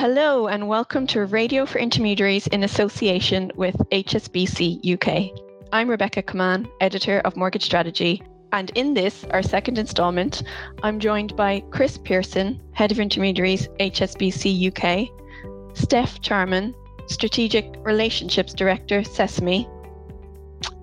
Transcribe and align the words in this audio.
Hello, 0.00 0.46
and 0.46 0.66
welcome 0.66 1.06
to 1.08 1.26
Radio 1.26 1.66
for 1.66 1.78
Intermediaries 1.78 2.46
in 2.46 2.62
association 2.62 3.52
with 3.54 3.76
HSBC 3.92 4.80
UK. 4.94 5.38
I'm 5.74 5.90
Rebekah 5.90 6.22
Commane, 6.22 6.66
editor 6.80 7.20
of 7.26 7.36
Mortgage 7.36 7.66
Strategy, 7.66 8.22
and 8.50 8.70
in 8.70 8.94
this, 8.94 9.24
our 9.24 9.42
second 9.42 9.76
instalment, 9.76 10.42
I'm 10.82 11.00
joined 11.00 11.36
by 11.36 11.62
Chris 11.70 11.98
Pearson, 11.98 12.58
head 12.72 12.90
of 12.90 12.98
intermediaries, 12.98 13.68
HSBC 13.78 14.72
UK, 14.72 15.76
Steph 15.76 16.22
Charman, 16.22 16.74
strategic 17.06 17.66
relationships 17.84 18.54
director, 18.54 19.04
Sesame, 19.04 19.68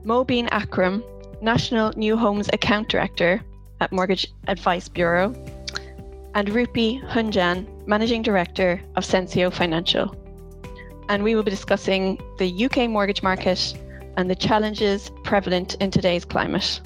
Mobeen 0.05 0.47
Akram, 0.51 1.03
national 1.41 1.91
new 1.95 2.17
homes 2.17 2.51
account 2.53 2.87
director 2.87 3.41
at 3.81 3.91
Mortgage 3.91 4.31
Advice 4.47 4.87
Bureau, 4.87 5.33
and 6.35 6.49
Rupi 6.49 7.01
Hunjan, 7.09 7.67
Managing 7.87 8.21
Director 8.21 8.81
of 8.97 9.05
Censeo 9.05 9.51
Financial. 9.51 10.13
And 11.07 11.23
we 11.23 11.35
will 11.35 11.43
be 11.43 11.51
discussing 11.51 12.19
the 12.37 12.65
UK 12.65 12.89
mortgage 12.89 13.23
market 13.23 13.73
and 14.17 14.29
the 14.29 14.35
challenges 14.35 15.09
prevalent 15.23 15.75
in 15.75 15.89
today's 15.89 16.25
climate. 16.25 16.81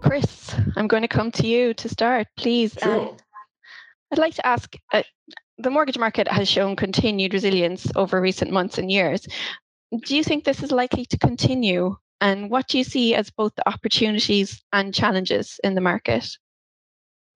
Chris, 0.00 0.54
I'm 0.76 0.86
going 0.86 1.02
to 1.02 1.08
come 1.08 1.32
to 1.32 1.46
you 1.46 1.74
to 1.74 1.88
start, 1.88 2.28
please. 2.36 2.76
Sure. 2.80 3.08
Um, 3.08 3.16
I'd 4.12 4.18
like 4.18 4.34
to 4.34 4.46
ask 4.46 4.76
uh, 4.92 5.02
the 5.58 5.70
mortgage 5.70 5.98
market 5.98 6.28
has 6.28 6.48
shown 6.48 6.76
continued 6.76 7.34
resilience 7.34 7.90
over 7.96 8.20
recent 8.20 8.52
months 8.52 8.78
and 8.78 8.92
years. 8.92 9.26
Do 10.04 10.16
you 10.16 10.22
think 10.22 10.44
this 10.44 10.62
is 10.62 10.70
likely 10.70 11.04
to 11.06 11.18
continue? 11.18 11.96
And 12.20 12.48
what 12.48 12.68
do 12.68 12.78
you 12.78 12.84
see 12.84 13.14
as 13.16 13.30
both 13.30 13.56
the 13.56 13.68
opportunities 13.68 14.62
and 14.72 14.94
challenges 14.94 15.58
in 15.64 15.74
the 15.74 15.80
market? 15.80 16.28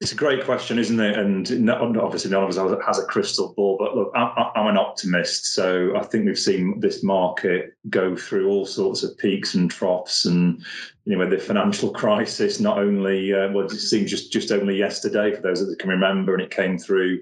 It's 0.01 0.12
a 0.12 0.17
great 0.17 0.47
question, 0.47 0.79
isn't 0.79 0.98
it? 0.98 1.19
And 1.19 1.70
obviously, 1.70 2.31
none 2.31 2.43
of 2.43 2.48
us 2.48 2.87
has 2.87 2.98
a 2.98 3.05
crystal 3.05 3.53
ball. 3.55 3.77
But 3.79 3.95
look, 3.95 4.11
I'm 4.15 4.67
an 4.67 4.79
optimist, 4.79 5.53
so 5.53 5.95
I 5.95 6.03
think 6.05 6.25
we've 6.25 6.39
seen 6.39 6.81
this 6.81 7.03
market 7.03 7.75
go 7.91 8.17
through 8.17 8.48
all 8.48 8.65
sorts 8.65 9.03
of 9.03 9.17
peaks 9.19 9.53
and 9.53 9.71
troughs. 9.71 10.25
And 10.25 10.65
you 11.05 11.19
know, 11.19 11.28
the 11.28 11.37
financial 11.37 11.93
crisis, 11.93 12.61
not 12.61 12.78
only 12.78 13.34
uh, 13.34 13.51
well, 13.53 13.67
it 13.67 13.73
seems 13.73 14.11
just 14.11 14.33
just 14.33 14.53
only 14.53 14.78
yesterday 14.78 15.34
for 15.34 15.43
those 15.43 15.67
that 15.67 15.78
can 15.78 15.91
remember, 15.91 16.33
and 16.33 16.43
it 16.43 16.51
came 16.51 16.78
through 16.78 17.21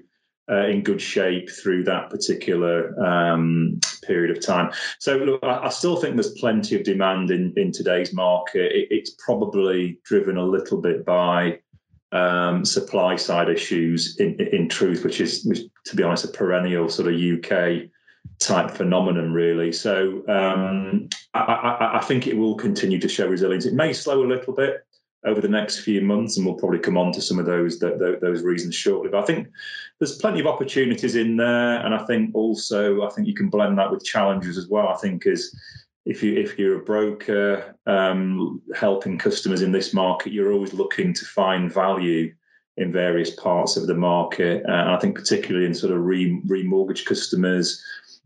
uh, 0.49 0.67
in 0.67 0.81
good 0.81 1.01
shape 1.01 1.49
through 1.49 1.83
that 1.83 2.09
particular 2.09 2.97
um, 3.05 3.77
period 4.03 4.35
of 4.35 4.43
time. 4.43 4.71
So, 4.99 5.17
look, 5.17 5.43
I, 5.43 5.65
I, 5.65 5.69
still 5.69 5.97
think 5.97 6.15
there's 6.15 6.31
plenty 6.39 6.77
of 6.77 6.83
demand 6.83 7.29
in 7.29 7.53
in 7.57 7.73
today's 7.73 8.13
market. 8.13 8.71
It, 8.71 8.87
it's 8.89 9.15
probably 9.23 9.99
driven 10.05 10.37
a 10.37 10.45
little 10.45 10.79
bit 10.79 11.05
by 11.05 11.59
um, 12.11 12.65
supply 12.65 13.15
side 13.15 13.49
issues 13.49 14.17
in, 14.19 14.39
in 14.39 14.67
truth, 14.67 15.03
which 15.03 15.21
is, 15.21 15.45
which, 15.45 15.61
to 15.85 15.95
be 15.95 16.03
honest, 16.03 16.25
a 16.25 16.29
perennial 16.29 16.89
sort 16.89 17.13
of 17.13 17.19
UK 17.19 17.89
type 18.39 18.71
phenomenon, 18.71 19.33
really. 19.33 19.71
So 19.71 20.23
um, 20.27 21.09
I, 21.33 21.39
I, 21.39 21.97
I, 21.97 22.01
think 22.01 22.25
it 22.25 22.35
will 22.35 22.55
continue 22.55 22.99
to 22.99 23.09
show 23.09 23.27
resilience. 23.27 23.65
It 23.65 23.73
may 23.73 23.93
slow 23.93 24.23
a 24.23 24.27
little 24.27 24.53
bit 24.53 24.85
over 25.25 25.41
the 25.41 25.49
next 25.49 25.79
few 25.79 26.01
months, 26.01 26.37
and 26.37 26.45
we'll 26.45 26.55
probably 26.55 26.79
come 26.79 26.97
on 26.97 27.11
to 27.13 27.21
some 27.21 27.39
of 27.39 27.45
those 27.45 27.79
those 27.79 28.41
reasons 28.43 28.75
shortly. 28.75 29.09
But 29.09 29.23
I 29.23 29.25
think 29.25 29.47
there's 29.99 30.17
plenty 30.17 30.39
of 30.39 30.47
opportunities 30.47 31.15
in 31.15 31.37
there, 31.37 31.85
and 31.85 31.93
I 31.93 32.05
think 32.05 32.33
also 32.33 33.05
I 33.05 33.09
think 33.09 33.27
you 33.27 33.35
can 33.35 33.49
blend 33.49 33.77
that 33.77 33.91
with 33.91 34.05
challenges 34.05 34.57
as 34.57 34.67
well. 34.67 34.87
I 34.87 34.95
think 34.95 35.25
is 35.25 35.53
if 36.09 36.23
you 36.23 36.35
if 36.35 36.57
you're 36.57 36.79
a 36.79 36.83
broker 36.83 37.75
um, 37.85 38.59
helping 38.75 39.17
customers 39.17 39.61
in 39.61 39.71
this 39.71 39.93
market, 39.93 40.33
you're 40.33 40.51
always 40.51 40.73
looking 40.73 41.13
to 41.13 41.23
find 41.23 41.71
value 41.71 42.33
in 42.77 42.91
various 42.91 43.35
parts 43.35 43.77
of 43.77 43.85
the 43.85 43.93
market. 43.93 44.65
Uh, 44.67 44.71
and 44.71 44.89
I 44.89 44.99
think 44.99 45.15
particularly 45.15 45.67
in 45.67 45.73
sort 45.75 45.93
of 45.93 46.03
re 46.03 46.41
remortgage 46.47 47.05
customers 47.05 47.79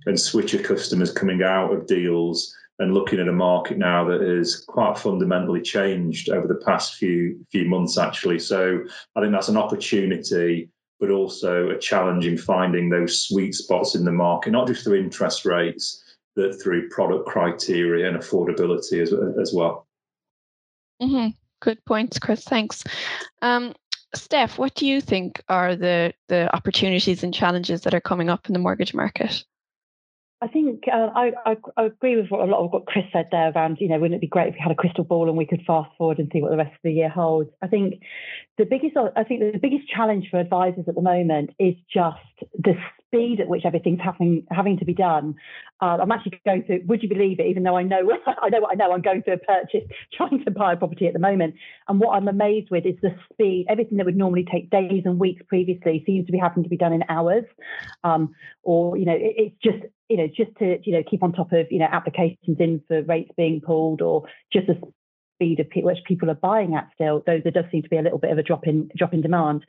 and 0.05 0.17
switcher 0.17 0.59
customers 0.59 1.11
coming 1.11 1.43
out 1.43 1.73
of 1.73 1.85
deals 1.85 2.55
and 2.79 2.93
looking 2.93 3.19
at 3.19 3.27
a 3.27 3.33
market 3.33 3.77
now 3.77 4.05
that 4.05 4.21
has 4.21 4.63
quite 4.65 4.97
fundamentally 4.97 5.61
changed 5.61 6.29
over 6.29 6.47
the 6.47 6.63
past 6.65 6.95
few 6.95 7.45
few 7.51 7.65
months 7.65 7.97
actually. 7.97 8.39
So 8.39 8.79
I 9.17 9.19
think 9.19 9.33
that's 9.33 9.49
an 9.49 9.57
opportunity, 9.57 10.69
but 11.01 11.09
also 11.09 11.69
a 11.69 11.77
challenge 11.77 12.25
in 12.25 12.37
finding 12.37 12.89
those 12.89 13.27
sweet 13.27 13.55
spots 13.55 13.93
in 13.93 14.05
the 14.05 14.11
market, 14.13 14.51
not 14.51 14.67
just 14.67 14.85
through 14.85 15.01
interest 15.01 15.43
rates 15.43 16.02
that 16.35 16.59
through 16.61 16.89
product 16.89 17.27
criteria 17.27 18.07
and 18.07 18.17
affordability 18.17 19.01
as, 19.01 19.13
as 19.39 19.53
well. 19.53 19.87
Mm-hmm. 21.01 21.29
Good 21.61 21.83
points, 21.85 22.19
Chris. 22.19 22.43
Thanks. 22.43 22.83
Um, 23.41 23.73
Steph, 24.15 24.57
what 24.57 24.75
do 24.75 24.85
you 24.85 25.01
think 25.01 25.41
are 25.49 25.75
the, 25.75 26.13
the 26.27 26.53
opportunities 26.55 27.23
and 27.23 27.33
challenges 27.33 27.81
that 27.81 27.93
are 27.93 28.01
coming 28.01 28.29
up 28.29 28.47
in 28.47 28.53
the 28.53 28.59
mortgage 28.59 28.93
market? 28.93 29.43
I 30.43 30.47
think 30.47 30.83
uh, 30.91 31.09
I, 31.15 31.31
I, 31.45 31.57
I, 31.77 31.83
agree 31.85 32.17
with 32.17 32.29
what 32.29 32.41
a 32.41 32.51
lot 32.51 32.65
of 32.65 32.73
what 32.73 32.85
Chris 32.85 33.05
said 33.13 33.29
there 33.31 33.53
around, 33.55 33.77
you 33.79 33.87
know, 33.87 33.97
wouldn't 33.97 34.15
it 34.15 34.21
be 34.21 34.27
great 34.27 34.49
if 34.49 34.55
we 34.55 34.59
had 34.59 34.73
a 34.73 34.75
crystal 34.75 35.05
ball 35.05 35.29
and 35.29 35.37
we 35.37 35.45
could 35.45 35.63
fast 35.65 35.89
forward 35.97 36.19
and 36.19 36.29
see 36.33 36.41
what 36.41 36.51
the 36.51 36.57
rest 36.57 36.73
of 36.73 36.81
the 36.83 36.91
year 36.91 37.07
holds? 37.07 37.49
I 37.61 37.67
think 37.67 38.01
the 38.57 38.65
biggest, 38.65 38.97
I 39.15 39.23
think 39.23 39.39
the 39.39 39.57
biggest 39.57 39.87
challenge 39.87 40.27
for 40.29 40.41
advisors 40.41 40.83
at 40.89 40.95
the 40.95 41.01
moment 41.01 41.51
is 41.59 41.75
just 41.93 42.17
the 42.59 42.75
speed 43.13 43.39
at 43.39 43.47
which 43.47 43.63
everything's 43.65 43.99
having 44.03 44.45
having 44.49 44.77
to 44.79 44.85
be 44.85 44.93
done. 44.93 45.35
Uh, 45.81 45.97
I'm 46.01 46.11
actually 46.11 46.39
going 46.45 46.63
through. 46.63 46.81
Would 46.87 47.03
you 47.03 47.09
believe 47.09 47.39
it? 47.39 47.45
Even 47.47 47.63
though 47.63 47.77
I 47.77 47.83
know 47.83 47.99
I 48.41 48.49
know 48.49 48.61
what 48.61 48.71
I 48.71 48.75
know, 48.75 48.91
I'm 48.91 49.01
going 49.01 49.21
through 49.23 49.35
a 49.35 49.37
purchase, 49.37 49.87
trying 50.13 50.43
to 50.43 50.51
buy 50.51 50.73
a 50.73 50.77
property 50.77 51.07
at 51.07 51.13
the 51.13 51.19
moment. 51.19 51.55
And 51.87 51.99
what 51.99 52.15
I'm 52.15 52.27
amazed 52.27 52.69
with 52.71 52.85
is 52.85 52.95
the 53.01 53.15
speed. 53.31 53.67
Everything 53.69 53.97
that 53.97 54.05
would 54.05 54.17
normally 54.17 54.45
take 54.51 54.69
days 54.69 55.03
and 55.05 55.19
weeks 55.19 55.43
previously 55.47 56.03
seems 56.05 56.25
to 56.25 56.31
be 56.31 56.39
having 56.39 56.63
to 56.63 56.69
be 56.69 56.77
done 56.77 56.93
in 56.93 57.03
hours. 57.09 57.45
Um, 58.03 58.33
or 58.63 58.97
you 58.97 59.05
know, 59.05 59.13
it, 59.13 59.35
it's 59.37 59.55
just 59.63 59.85
you 60.09 60.17
know 60.17 60.27
just 60.27 60.55
to 60.59 60.77
you 60.83 60.93
know 60.93 61.03
keep 61.09 61.23
on 61.23 61.33
top 61.33 61.51
of 61.53 61.67
you 61.69 61.79
know 61.79 61.87
applications 61.91 62.57
in 62.59 62.81
for 62.87 63.03
rates 63.03 63.31
being 63.37 63.61
pulled 63.61 64.01
or 64.01 64.23
just 64.51 64.67
the 64.67 64.81
speed 65.35 65.59
of 65.59 65.67
which 65.75 65.97
people 66.07 66.29
are 66.29 66.35
buying 66.35 66.75
at 66.75 66.89
still, 66.95 67.23
though 67.25 67.39
there 67.41 67.51
does 67.51 67.65
seem 67.71 67.83
to 67.83 67.89
be 67.89 67.97
a 67.97 68.01
little 68.01 68.19
bit 68.19 68.31
of 68.31 68.37
a 68.37 68.43
drop 68.43 68.67
in 68.67 68.89
drop 68.95 69.13
in 69.13 69.21
demand. 69.21 69.65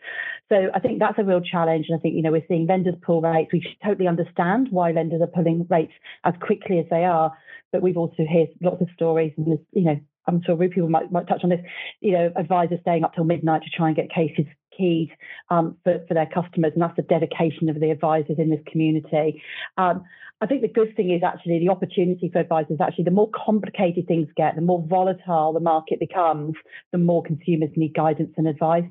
So 0.48 0.70
I 0.74 0.80
think 0.80 0.98
that's 0.98 1.18
a 1.18 1.24
real 1.24 1.40
challenge. 1.40 1.86
And 1.88 1.98
I 1.98 2.00
think, 2.00 2.14
you 2.14 2.22
know, 2.22 2.32
we're 2.32 2.44
seeing 2.48 2.66
lenders 2.66 2.94
pull 3.02 3.20
rates. 3.20 3.52
We 3.52 3.64
totally 3.84 4.08
understand 4.08 4.68
why 4.70 4.92
lenders 4.92 5.22
are 5.22 5.26
pulling 5.26 5.66
rates 5.70 5.92
as 6.24 6.34
quickly 6.40 6.78
as 6.78 6.86
they 6.90 7.04
are. 7.04 7.32
But 7.72 7.82
we've 7.82 7.96
also 7.96 8.24
heard 8.30 8.48
lots 8.60 8.80
of 8.80 8.88
stories 8.94 9.32
and 9.36 9.58
you 9.72 9.84
know, 9.84 10.00
I'm 10.26 10.42
sure 10.42 10.56
people 10.56 10.88
might, 10.88 11.12
might 11.12 11.28
touch 11.28 11.42
on 11.44 11.50
this, 11.50 11.60
you 12.00 12.12
know, 12.12 12.32
advisors 12.36 12.80
staying 12.80 13.04
up 13.04 13.14
till 13.14 13.24
midnight 13.24 13.62
to 13.62 13.70
try 13.76 13.88
and 13.88 13.96
get 13.96 14.10
cases 14.10 14.46
keyed 14.76 15.10
um, 15.50 15.76
for, 15.84 16.04
for 16.08 16.14
their 16.14 16.26
customers. 16.26 16.72
And 16.74 16.82
that's 16.82 16.96
the 16.96 17.02
dedication 17.02 17.68
of 17.68 17.78
the 17.78 17.90
advisors 17.90 18.38
in 18.38 18.50
this 18.50 18.60
community. 18.70 19.42
Um, 19.76 20.04
I 20.40 20.46
think 20.46 20.62
the 20.62 20.68
good 20.68 20.94
thing 20.96 21.10
is 21.10 21.22
actually 21.22 21.60
the 21.60 21.70
opportunity 21.70 22.28
for 22.30 22.40
advisors. 22.40 22.78
Actually, 22.80 23.04
the 23.04 23.10
more 23.10 23.30
complicated 23.34 24.06
things 24.06 24.28
get, 24.36 24.56
the 24.56 24.60
more 24.60 24.84
volatile 24.86 25.52
the 25.52 25.60
market 25.60 26.00
becomes, 26.00 26.54
the 26.92 26.98
more 26.98 27.22
consumers 27.22 27.70
need 27.76 27.94
guidance 27.94 28.34
and 28.36 28.46
advice. 28.46 28.84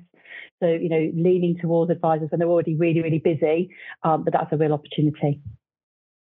So, 0.61 0.67
you 0.67 0.89
know, 0.89 1.11
leaning 1.13 1.57
towards 1.61 1.91
advisors 1.91 2.31
when 2.31 2.39
they're 2.39 2.47
already 2.47 2.75
really, 2.75 3.01
really 3.01 3.19
busy, 3.19 3.69
um, 4.03 4.23
but 4.23 4.33
that's 4.33 4.51
a 4.51 4.57
real 4.57 4.73
opportunity. 4.73 5.41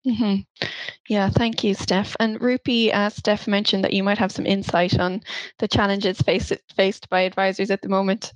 Mm-hmm. 0.05 0.67
Yeah, 1.07 1.29
thank 1.29 1.63
you, 1.63 1.73
Steph. 1.73 2.15
And 2.19 2.39
Rupi, 2.39 2.93
uh, 2.93 3.09
Steph 3.09 3.47
mentioned 3.47 3.83
that 3.83 3.93
you 3.93 4.03
might 4.03 4.17
have 4.17 4.31
some 4.31 4.45
insight 4.45 4.99
on 4.99 5.21
the 5.59 5.67
challenges 5.67 6.19
faced 6.21 6.53
faced 6.75 7.09
by 7.09 7.21
advisors 7.21 7.71
at 7.71 7.81
the 7.81 7.89
moment. 7.89 8.33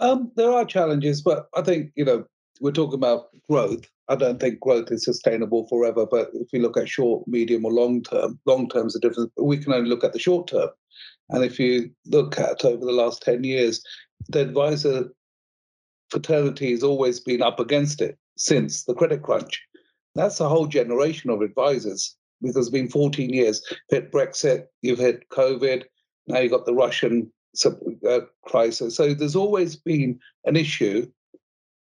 Um, 0.00 0.32
there 0.36 0.50
are 0.50 0.64
challenges, 0.64 1.22
but 1.22 1.48
I 1.54 1.62
think 1.62 1.92
you 1.94 2.04
know 2.04 2.24
we're 2.60 2.72
talking 2.72 2.98
about 2.98 3.28
growth. 3.48 3.84
I 4.08 4.16
don't 4.16 4.40
think 4.40 4.60
growth 4.60 4.90
is 4.90 5.04
sustainable 5.04 5.66
forever. 5.68 6.06
But 6.06 6.30
if 6.34 6.48
we 6.52 6.60
look 6.60 6.76
at 6.76 6.88
short, 6.88 7.26
medium, 7.28 7.64
or 7.64 7.72
long 7.72 8.02
term, 8.02 8.38
long 8.46 8.68
term 8.68 8.86
is 8.86 8.96
a. 8.96 9.42
We 9.42 9.58
can 9.58 9.72
only 9.72 9.88
look 9.88 10.04
at 10.04 10.12
the 10.12 10.18
short 10.18 10.48
term. 10.48 10.70
And 11.30 11.44
if 11.44 11.58
you 11.58 11.90
look 12.06 12.38
at 12.38 12.64
over 12.64 12.84
the 12.84 12.92
last 12.92 13.22
10 13.22 13.44
years, 13.44 13.82
the 14.28 14.40
advisor 14.40 15.10
fraternity 16.08 16.70
has 16.70 16.82
always 16.82 17.20
been 17.20 17.42
up 17.42 17.60
against 17.60 18.00
it 18.00 18.18
since 18.36 18.84
the 18.84 18.94
credit 18.94 19.22
crunch. 19.22 19.62
That's 20.14 20.40
a 20.40 20.48
whole 20.48 20.66
generation 20.66 21.30
of 21.30 21.42
advisors 21.42 22.16
because 22.40 22.56
it's 22.56 22.70
been 22.70 22.88
14 22.88 23.30
years. 23.30 23.62
You've 23.70 24.02
hit 24.02 24.12
Brexit, 24.12 24.66
you've 24.80 24.98
hit 24.98 25.28
COVID, 25.28 25.84
now 26.26 26.38
you've 26.38 26.52
got 26.52 26.66
the 26.66 26.74
Russian 26.74 27.30
uh, 27.64 28.20
crisis. 28.44 28.96
So 28.96 29.14
there's 29.14 29.36
always 29.36 29.76
been 29.76 30.18
an 30.44 30.56
issue 30.56 31.06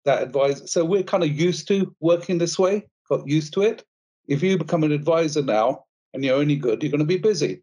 that 0.05 0.23
advisor. 0.23 0.67
So 0.67 0.85
we're 0.85 1.03
kind 1.03 1.23
of 1.23 1.31
used 1.31 1.69
to 1.69 1.95
working 2.01 2.39
this 2.39 2.59
way, 2.59 2.87
got 3.09 3.27
used 3.27 3.53
to 3.55 3.63
it. 3.63 3.85
If 4.29 4.43
you 4.43 4.59
become 4.59 4.85
an 4.85 4.93
advisor 4.93 5.43
now 5.43 5.85
and 6.15 6.25
you're 6.25 6.37
only 6.37 6.57
good, 6.57 6.83
you're 6.83 6.91
going 6.91 7.01
to 7.01 7.05
be 7.05 7.19
busy. 7.19 7.63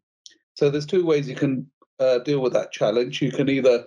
So 0.55 0.69
there's 0.69 0.85
two 0.85 1.05
ways 1.05 1.29
you 1.29 1.35
can 1.35 1.69
uh, 1.99 2.19
deal 2.19 2.39
with 2.41 2.53
that 2.53 2.71
challenge. 2.71 3.21
You 3.21 3.31
can 3.31 3.49
either 3.49 3.85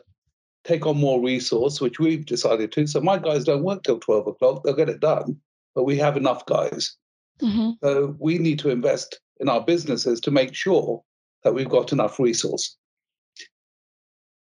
take 0.65 0.87
on 0.87 0.97
more 0.97 1.21
resource, 1.21 1.81
which 1.81 1.99
we've 1.99 2.25
decided 2.25 2.73
to. 2.73 2.87
So 2.87 3.01
my 3.01 3.19
guys 3.19 3.45
don't 3.45 3.65
work 3.65 3.83
till 3.83 3.99
12 3.99 4.27
o'clock, 4.29 4.63
they'll 4.63 4.75
get 4.75 4.89
it 4.89 5.01
done, 5.01 5.37
but 5.75 5.85
we 5.85 5.97
have 5.99 6.17
enough 6.17 6.47
guys. 6.47 6.97
Mm-hmm. 7.41 7.71
So 7.83 8.17
we 8.19 8.39
need 8.39 8.59
to 8.61 8.71
invest 8.71 9.21
in 9.41 9.49
our 9.49 9.61
businesses 9.61 10.21
to 10.21 10.31
make 10.31 10.55
sure 10.55 11.03
that 11.43 11.55
we've 11.55 11.69
got 11.69 11.93
enough 11.93 12.21
resource. 12.21 12.77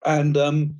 And 0.05 0.37
um, 0.37 0.75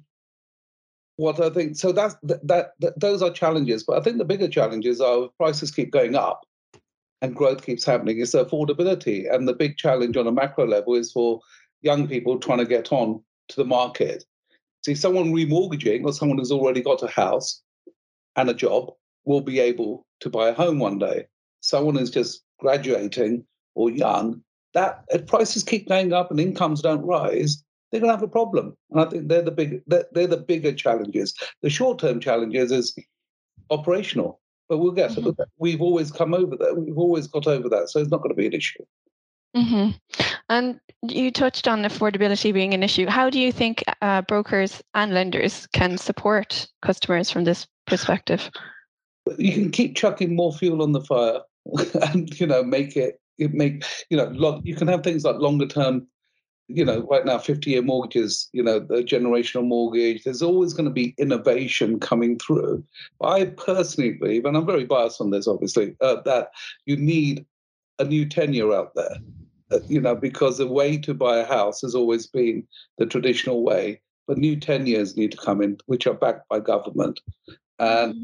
what 1.17 1.39
I 1.39 1.49
think 1.49 1.75
so 1.75 1.91
that's 1.91 2.15
that, 2.23 2.45
that, 2.47 2.71
that 2.79 2.99
those 2.99 3.21
are 3.21 3.31
challenges, 3.31 3.83
but 3.83 3.97
I 3.97 4.01
think 4.01 4.17
the 4.17 4.25
bigger 4.25 4.47
challenges 4.47 5.01
are 5.01 5.29
prices 5.37 5.71
keep 5.71 5.91
going 5.91 6.15
up 6.15 6.45
and 7.21 7.35
growth 7.35 7.65
keeps 7.65 7.85
happening 7.85 8.19
is 8.19 8.33
affordability. 8.33 9.31
And 9.33 9.47
the 9.47 9.53
big 9.53 9.77
challenge 9.77 10.17
on 10.17 10.27
a 10.27 10.31
macro 10.31 10.65
level 10.65 10.95
is 10.95 11.11
for 11.11 11.39
young 11.81 12.07
people 12.07 12.39
trying 12.39 12.57
to 12.57 12.65
get 12.65 12.91
on 12.91 13.21
to 13.49 13.55
the 13.55 13.65
market. 13.65 14.25
See, 14.83 14.95
someone 14.95 15.31
remortgaging 15.31 16.03
or 16.03 16.13
someone 16.13 16.39
who's 16.39 16.51
already 16.51 16.81
got 16.81 17.03
a 17.03 17.07
house 17.07 17.61
and 18.35 18.49
a 18.49 18.53
job 18.53 18.91
will 19.25 19.41
be 19.41 19.59
able 19.59 20.07
to 20.21 20.29
buy 20.29 20.49
a 20.49 20.53
home 20.53 20.79
one 20.79 20.97
day. 20.97 21.27
Someone 21.61 21.95
who's 21.95 22.09
just 22.09 22.41
graduating 22.59 23.45
or 23.75 23.91
young, 23.91 24.41
that 24.73 25.03
if 25.09 25.27
prices 25.27 25.63
keep 25.63 25.87
going 25.87 26.13
up 26.13 26.31
and 26.31 26.39
incomes 26.39 26.81
don't 26.81 27.05
rise, 27.05 27.63
they're 27.91 27.99
going 27.99 28.09
to 28.09 28.15
have 28.15 28.23
a 28.23 28.27
problem. 28.27 28.75
And 28.89 29.01
I 29.01 29.05
think 29.05 29.27
they're 29.27 29.41
the 29.41 29.51
big 29.51 29.81
they're, 29.88 30.05
they're 30.11 30.27
the 30.27 30.38
bigger 30.38 30.73
challenges. 30.73 31.33
The 31.61 31.69
short 31.69 31.99
term 31.99 32.19
challenges 32.19 32.71
is 32.71 32.97
operational, 33.69 34.39
but 34.69 34.77
we'll 34.77 34.91
get 34.91 35.11
mm-hmm. 35.11 35.41
We've 35.57 35.81
always 35.81 36.11
come 36.11 36.33
over 36.33 36.55
that. 36.57 36.77
We've 36.77 36.97
always 36.97 37.27
got 37.27 37.47
over 37.47 37.69
that, 37.69 37.89
so 37.89 37.99
it's 37.99 38.11
not 38.11 38.21
going 38.21 38.29
to 38.29 38.35
be 38.35 38.47
an 38.47 38.53
issue. 38.53 38.83
Mm-hmm. 39.55 39.91
And 40.49 40.79
you 41.03 41.31
touched 41.31 41.67
on 41.67 41.83
affordability 41.83 42.53
being 42.53 42.73
an 42.73 42.83
issue. 42.83 43.07
How 43.07 43.29
do 43.29 43.39
you 43.39 43.51
think 43.51 43.83
uh, 44.01 44.21
brokers 44.21 44.81
and 44.93 45.13
lenders 45.13 45.67
can 45.73 45.97
support 45.97 46.67
customers 46.81 47.29
from 47.29 47.43
this 47.43 47.67
perspective? 47.85 48.49
You 49.38 49.53
can 49.53 49.71
keep 49.71 49.95
chucking 49.95 50.35
more 50.35 50.53
fuel 50.53 50.81
on 50.81 50.93
the 50.93 51.01
fire, 51.01 51.41
and 52.13 52.39
you 52.39 52.47
know 52.47 52.63
make 52.63 52.95
it. 52.95 53.19
It 53.38 53.53
make 53.53 53.83
you 54.09 54.17
know 54.17 54.61
you 54.63 54.75
can 54.75 54.88
have 54.88 55.03
things 55.03 55.23
like 55.23 55.38
longer 55.38 55.67
term 55.67 56.07
you 56.75 56.85
know, 56.85 57.01
right 57.09 57.25
now, 57.25 57.38
50 57.38 57.69
year 57.69 57.81
mortgages, 57.81 58.50
you 58.53 58.63
know, 58.63 58.79
the 58.79 59.03
generational 59.03 59.65
mortgage, 59.65 60.23
there's 60.23 60.41
always 60.41 60.73
going 60.73 60.85
to 60.85 60.94
be 60.94 61.13
innovation 61.18 62.00
coming 62.00 62.38
through. 62.38 62.83
I 63.21 63.45
personally 63.45 64.13
believe, 64.13 64.45
and 64.45 64.56
I'm 64.56 64.65
very 64.65 64.85
biased 64.85 65.21
on 65.21 65.31
this, 65.31 65.47
obviously, 65.47 65.95
uh, 66.01 66.21
that 66.21 66.51
you 66.85 66.97
need 66.97 67.45
a 68.00 68.06
new 68.06 68.27
tenure 68.27 68.73
out 68.73 68.95
there, 68.95 69.15
uh, 69.71 69.79
you 69.88 70.01
know, 70.01 70.15
because 70.15 70.57
the 70.57 70.68
way 70.68 70.97
to 70.97 71.13
buy 71.13 71.38
a 71.38 71.45
house 71.45 71.81
has 71.81 71.95
always 71.95 72.27
been 72.27 72.68
the 72.97 73.06
traditional 73.06 73.63
way, 73.63 74.01
but 74.27 74.38
new 74.38 74.56
tenures 74.56 75.15
need 75.17 75.31
to 75.31 75.38
come 75.38 75.62
in, 75.62 75.77
which 75.85 76.07
are 76.07 76.13
backed 76.13 76.50
by 76.50 76.59
government. 76.59 77.21
And, 77.79 78.13
mm-hmm. 78.13 78.24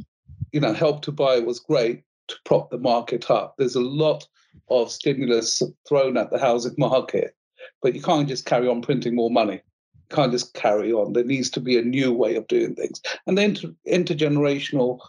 you 0.52 0.60
know, 0.60 0.74
help 0.74 1.02
to 1.04 1.12
buy 1.12 1.40
was 1.40 1.60
great 1.60 2.04
to 2.28 2.36
prop 2.46 2.72
the 2.72 2.78
market 2.78 3.30
up. 3.30 3.56
There's 3.58 3.76
a 3.76 3.82
lot 3.82 4.28
of 4.70 4.92
stimulus 4.92 5.62
thrown 5.88 6.18
at 6.18 6.32
the 6.32 6.40
housing 6.40 6.76
market 6.78 7.37
but 7.82 7.96
you 7.96 8.02
can't 8.02 8.28
just 8.28 8.46
carry 8.46 8.68
on 8.68 8.82
printing 8.82 9.16
more 9.16 9.32
money. 9.32 9.62
You 10.10 10.16
can't 10.16 10.32
just 10.32 10.54
carry 10.54 10.92
on. 10.92 11.14
There 11.14 11.24
needs 11.24 11.50
to 11.52 11.60
be 11.60 11.78
a 11.78 11.82
new 11.82 12.14
way 12.14 12.36
of 12.36 12.48
doing 12.48 12.76
things. 12.76 13.02
And 13.26 13.38
the 13.38 13.44
inter- 13.44 13.76
intergenerational 13.88 15.00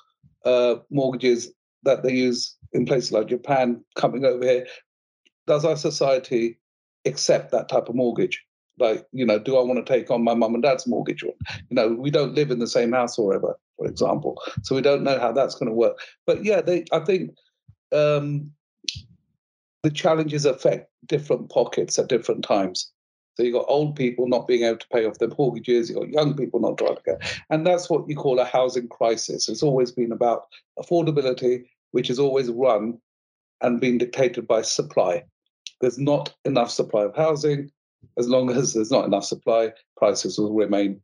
uh, 0.44 0.76
mortgages 0.90 1.52
that 1.84 2.02
they 2.02 2.12
use 2.12 2.56
in 2.72 2.84
places 2.86 3.12
like 3.12 3.28
Japan 3.28 3.82
coming 3.96 4.24
over 4.24 4.44
here, 4.44 4.66
does 5.46 5.64
our 5.64 5.76
society 5.76 6.58
accept 7.04 7.50
that 7.52 7.68
type 7.68 7.88
of 7.88 7.94
mortgage? 7.94 8.42
Like, 8.78 9.06
you 9.12 9.26
know, 9.26 9.38
do 9.38 9.56
I 9.56 9.62
want 9.62 9.84
to 9.84 9.92
take 9.92 10.10
on 10.10 10.22
my 10.22 10.34
mum 10.34 10.54
and 10.54 10.62
dad's 10.62 10.86
mortgage? 10.86 11.22
You 11.22 11.34
know, 11.70 11.88
we 11.88 12.10
don't 12.10 12.34
live 12.34 12.50
in 12.50 12.58
the 12.58 12.66
same 12.66 12.92
house 12.92 13.16
forever, 13.16 13.58
for 13.76 13.86
example. 13.86 14.40
So 14.62 14.76
we 14.76 14.82
don't 14.82 15.02
know 15.02 15.18
how 15.18 15.32
that's 15.32 15.54
going 15.54 15.68
to 15.68 15.74
work. 15.74 15.98
But 16.26 16.44
yeah, 16.44 16.60
they, 16.60 16.84
I 16.92 17.00
think 17.00 17.34
um, 17.92 18.52
the 19.82 19.90
challenges 19.90 20.44
affect 20.44 20.90
different 21.06 21.50
pockets 21.50 21.98
at 21.98 22.08
different 22.08 22.44
times. 22.44 22.90
So 23.38 23.44
you've 23.44 23.54
got 23.54 23.66
old 23.68 23.94
people 23.94 24.26
not 24.26 24.48
being 24.48 24.64
able 24.64 24.78
to 24.78 24.88
pay 24.92 25.04
off 25.04 25.18
their 25.18 25.30
mortgages, 25.38 25.88
you've 25.88 25.98
got 25.98 26.08
young 26.08 26.36
people 26.36 26.58
not 26.58 26.80
get. 27.04 27.22
And 27.50 27.64
that's 27.64 27.88
what 27.88 28.08
you 28.08 28.16
call 28.16 28.40
a 28.40 28.44
housing 28.44 28.88
crisis. 28.88 29.48
It's 29.48 29.62
always 29.62 29.92
been 29.92 30.10
about 30.10 30.46
affordability, 30.78 31.64
which 31.92 32.10
is 32.10 32.18
always 32.18 32.50
run 32.50 32.98
and 33.60 33.80
being 33.80 33.98
dictated 33.98 34.48
by 34.48 34.62
supply. 34.62 35.22
There's 35.80 35.98
not 35.98 36.34
enough 36.44 36.70
supply 36.70 37.04
of 37.04 37.14
housing. 37.14 37.70
As 38.18 38.28
long 38.28 38.50
as 38.56 38.74
there's 38.74 38.90
not 38.90 39.04
enough 39.04 39.24
supply, 39.24 39.72
prices 39.96 40.36
will 40.36 40.54
remain 40.54 41.00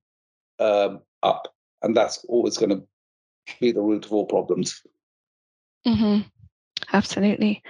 um, 0.58 1.00
up. 1.22 1.54
And 1.82 1.96
that's 1.96 2.24
always 2.24 2.56
going 2.56 2.70
to 2.70 2.82
be 3.60 3.70
the 3.70 3.80
root 3.80 4.06
of 4.06 4.12
all 4.12 4.26
problems. 4.26 4.82
Mm-hmm. 5.86 6.22
Absolutely. 6.92 7.62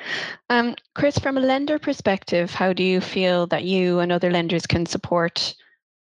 Um, 0.50 0.74
Chris, 0.94 1.18
from 1.18 1.36
a 1.36 1.40
lender 1.40 1.78
perspective, 1.78 2.50
how 2.50 2.72
do 2.72 2.82
you 2.82 3.00
feel 3.00 3.46
that 3.48 3.64
you 3.64 4.00
and 4.00 4.12
other 4.12 4.30
lenders 4.30 4.66
can 4.66 4.86
support 4.86 5.54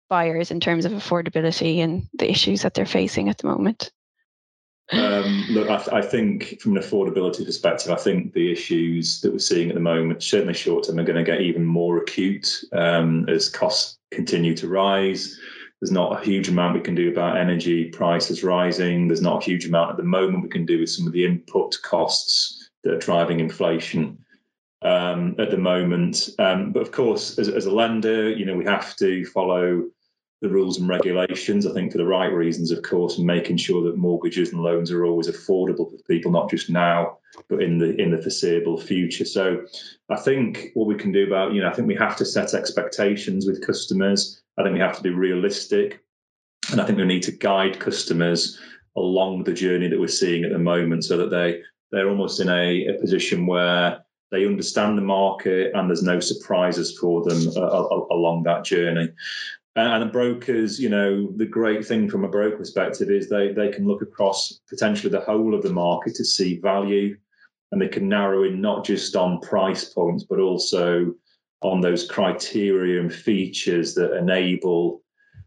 buyers 0.08 0.50
in 0.50 0.60
terms 0.60 0.84
of 0.84 0.92
affordability 0.92 1.78
and 1.78 2.06
the 2.14 2.30
issues 2.30 2.62
that 2.62 2.74
they're 2.74 2.86
facing 2.86 3.28
at 3.28 3.38
the 3.38 3.46
moment? 3.46 3.90
Um, 4.92 5.46
look, 5.50 5.70
I, 5.70 5.76
th- 5.78 5.88
I, 5.88 6.02
think 6.02 6.60
from 6.60 6.76
an 6.76 6.82
affordability 6.82 7.44
perspective, 7.44 7.90
I 7.90 7.96
think 7.96 8.34
the 8.34 8.52
issues 8.52 9.22
that 9.22 9.32
we're 9.32 9.38
seeing 9.38 9.70
at 9.70 9.74
the 9.74 9.80
moment, 9.80 10.22
certainly 10.22 10.52
short 10.52 10.84
term, 10.84 10.98
are 10.98 11.04
going 11.04 11.16
to 11.16 11.24
get 11.24 11.40
even 11.40 11.64
more 11.64 11.98
acute 11.98 12.62
um, 12.72 13.26
as 13.28 13.48
costs 13.48 13.96
continue 14.10 14.54
to 14.56 14.68
rise. 14.68 15.38
There's 15.80 15.90
not 15.90 16.20
a 16.20 16.24
huge 16.24 16.48
amount 16.48 16.74
we 16.74 16.82
can 16.82 16.94
do 16.94 17.10
about 17.10 17.38
energy 17.38 17.86
prices 17.86 18.44
rising. 18.44 19.08
There's 19.08 19.22
not 19.22 19.42
a 19.42 19.44
huge 19.44 19.66
amount 19.66 19.90
at 19.90 19.96
the 19.96 20.02
moment 20.02 20.42
we 20.42 20.50
can 20.50 20.66
do 20.66 20.80
with 20.80 20.90
some 20.90 21.06
of 21.06 21.14
the 21.14 21.24
input 21.24 21.78
costs 21.82 22.63
that 22.84 22.94
are 22.94 22.98
driving 22.98 23.40
inflation 23.40 24.18
um, 24.82 25.34
at 25.38 25.50
the 25.50 25.56
moment. 25.56 26.28
Um, 26.38 26.72
but 26.72 26.82
of 26.82 26.92
course, 26.92 27.38
as, 27.38 27.48
as, 27.48 27.66
a 27.66 27.70
lender, 27.70 28.30
you 28.30 28.44
know, 28.44 28.56
we 28.56 28.64
have 28.66 28.94
to 28.96 29.24
follow 29.26 29.84
the 30.42 30.48
rules 30.50 30.78
and 30.78 30.88
regulations. 30.88 31.66
I 31.66 31.72
think 31.72 31.90
for 31.90 31.98
the 31.98 32.04
right 32.04 32.30
reasons, 32.32 32.70
of 32.70 32.82
course, 32.82 33.16
and 33.16 33.26
making 33.26 33.56
sure 33.56 33.82
that 33.84 33.96
mortgages 33.96 34.52
and 34.52 34.60
loans 34.60 34.92
are 34.92 35.06
always 35.06 35.28
affordable 35.28 35.90
for 35.90 35.96
people, 36.06 36.30
not 36.30 36.50
just 36.50 36.68
now, 36.68 37.18
but 37.48 37.62
in 37.62 37.78
the 37.78 37.96
in 37.96 38.10
the 38.10 38.20
foreseeable 38.20 38.78
future. 38.78 39.24
So, 39.24 39.64
I 40.10 40.16
think 40.16 40.70
what 40.74 40.86
we 40.86 40.96
can 40.96 41.12
do 41.12 41.26
about, 41.26 41.54
you 41.54 41.62
know, 41.62 41.70
I 41.70 41.72
think 41.72 41.88
we 41.88 41.96
have 41.96 42.16
to 42.16 42.26
set 42.26 42.52
expectations 42.52 43.46
with 43.46 43.66
customers. 43.66 44.42
I 44.58 44.62
think 44.62 44.74
we 44.74 44.80
have 44.80 44.96
to 44.98 45.02
be 45.02 45.10
realistic, 45.10 46.00
and 46.70 46.80
I 46.80 46.84
think 46.84 46.98
we 46.98 47.06
need 47.06 47.22
to 47.22 47.32
guide 47.32 47.80
customers 47.80 48.60
along 48.96 49.44
the 49.44 49.52
journey 49.52 49.88
that 49.88 49.98
we're 49.98 50.08
seeing 50.08 50.44
at 50.44 50.52
the 50.52 50.58
moment, 50.58 51.04
so 51.04 51.16
that 51.16 51.30
they 51.30 51.62
they're 51.94 52.08
almost 52.08 52.40
in 52.40 52.48
a, 52.48 52.86
a 52.86 52.94
position 52.94 53.46
where 53.46 54.04
they 54.30 54.46
understand 54.46 54.98
the 54.98 55.02
market 55.02 55.72
and 55.74 55.88
there's 55.88 56.02
no 56.02 56.20
surprises 56.20 56.98
for 56.98 57.22
them 57.22 57.48
uh, 57.56 57.60
uh, 57.60 58.06
along 58.10 58.42
that 58.42 58.64
journey. 58.64 59.08
And 59.76 60.12
brokers, 60.12 60.78
you 60.78 60.88
know, 60.88 61.32
the 61.36 61.46
great 61.46 61.84
thing 61.84 62.08
from 62.08 62.24
a 62.24 62.28
broker 62.28 62.56
perspective 62.56 63.10
is 63.10 63.28
they 63.28 63.52
they 63.52 63.70
can 63.70 63.86
look 63.86 64.02
across 64.02 64.60
potentially 64.68 65.10
the 65.10 65.20
whole 65.20 65.52
of 65.52 65.62
the 65.62 65.72
market 65.72 66.14
to 66.16 66.24
see 66.24 66.60
value, 66.60 67.16
and 67.72 67.82
they 67.82 67.88
can 67.88 68.08
narrow 68.08 68.44
in 68.44 68.60
not 68.60 68.84
just 68.84 69.16
on 69.16 69.40
price 69.40 69.84
points, 69.84 70.22
but 70.22 70.38
also 70.38 71.12
on 71.62 71.80
those 71.80 72.08
criteria 72.08 73.00
and 73.00 73.12
features 73.12 73.94
that 73.94 74.16
enable 74.16 75.02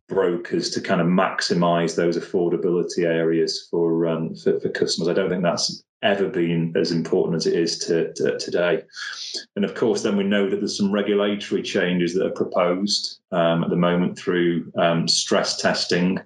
brokers 0.10 0.70
to 0.72 0.82
kind 0.82 1.00
of 1.00 1.08
maximize 1.08 1.96
those 1.96 2.18
affordability 2.18 3.06
areas 3.06 3.68
for, 3.70 4.08
um, 4.08 4.36
for, 4.36 4.60
for 4.60 4.70
customers. 4.70 5.08
I 5.08 5.14
don't 5.14 5.30
think 5.30 5.44
that's 5.44 5.84
ever 6.04 6.28
been 6.28 6.74
as 6.76 6.92
important 6.92 7.36
as 7.36 7.48
it 7.48 7.56
is 7.56 7.80
to, 7.80 8.14
to, 8.14 8.38
today. 8.38 8.84
And 9.56 9.66
of 9.66 9.74
course, 9.74 10.04
then 10.04 10.16
we 10.16 10.24
know 10.24 10.50
that 10.50 10.58
there's 10.58 10.78
some 10.78 10.92
regulatory 10.92 11.64
changes 11.64 12.14
that 12.14 12.26
are 12.26 12.32
proposed 12.32 13.20
um, 13.32 13.64
at 13.64 13.70
the 13.70 13.76
moment 13.76 14.18
through 14.18 14.72
um, 14.78 15.08
stress 15.08 15.58
testing. 15.58 16.20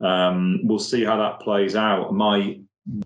Um, 0.00 0.60
we'll 0.64 0.78
see 0.78 1.04
how 1.04 1.16
that 1.18 1.40
plays 1.40 1.76
out. 1.76 2.14
My 2.14 2.58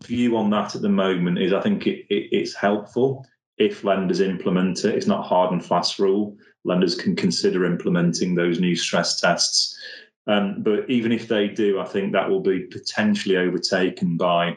view 0.02 0.36
on 0.36 0.50
that 0.50 0.74
at 0.74 0.82
the 0.82 0.88
moment 0.88 1.38
is 1.38 1.52
I 1.52 1.60
think 1.60 1.86
it, 1.86 2.06
it, 2.08 2.28
it's 2.32 2.54
helpful 2.54 3.26
if 3.58 3.84
lenders 3.84 4.20
implement 4.20 4.84
it. 4.84 4.94
It's 4.94 5.06
not 5.06 5.26
hard 5.26 5.52
and 5.52 5.64
fast 5.64 5.98
rule. 5.98 6.36
Lenders 6.64 6.94
can 6.94 7.16
consider 7.16 7.64
implementing 7.64 8.34
those 8.34 8.60
new 8.60 8.76
stress 8.76 9.20
tests. 9.20 9.78
Um, 10.26 10.62
but 10.62 10.88
even 10.90 11.12
if 11.12 11.28
they 11.28 11.48
do, 11.48 11.80
I 11.80 11.84
think 11.84 12.12
that 12.12 12.28
will 12.28 12.40
be 12.40 12.60
potentially 12.60 13.36
overtaken 13.36 14.16
by 14.16 14.56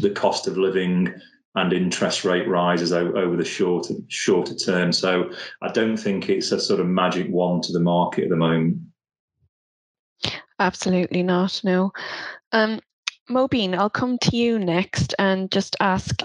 the 0.00 0.10
cost 0.10 0.46
of 0.46 0.56
living 0.56 1.12
and 1.54 1.72
interest 1.72 2.24
rate 2.24 2.48
rises 2.48 2.92
over 2.92 3.36
the 3.36 3.44
shorter 3.44 3.94
shorter 4.08 4.54
term. 4.54 4.92
So 4.92 5.30
I 5.60 5.70
don't 5.70 5.96
think 5.96 6.28
it's 6.28 6.50
a 6.52 6.60
sort 6.60 6.80
of 6.80 6.86
magic 6.86 7.26
wand 7.30 7.64
to 7.64 7.72
the 7.72 7.80
market 7.80 8.24
at 8.24 8.30
the 8.30 8.36
moment. 8.36 8.78
Absolutely 10.58 11.22
not. 11.22 11.60
No. 11.64 11.92
Um, 12.52 12.80
Mobeen, 13.28 13.76
I'll 13.76 13.90
come 13.90 14.18
to 14.18 14.36
you 14.36 14.58
next 14.58 15.14
and 15.18 15.50
just 15.50 15.76
ask. 15.80 16.22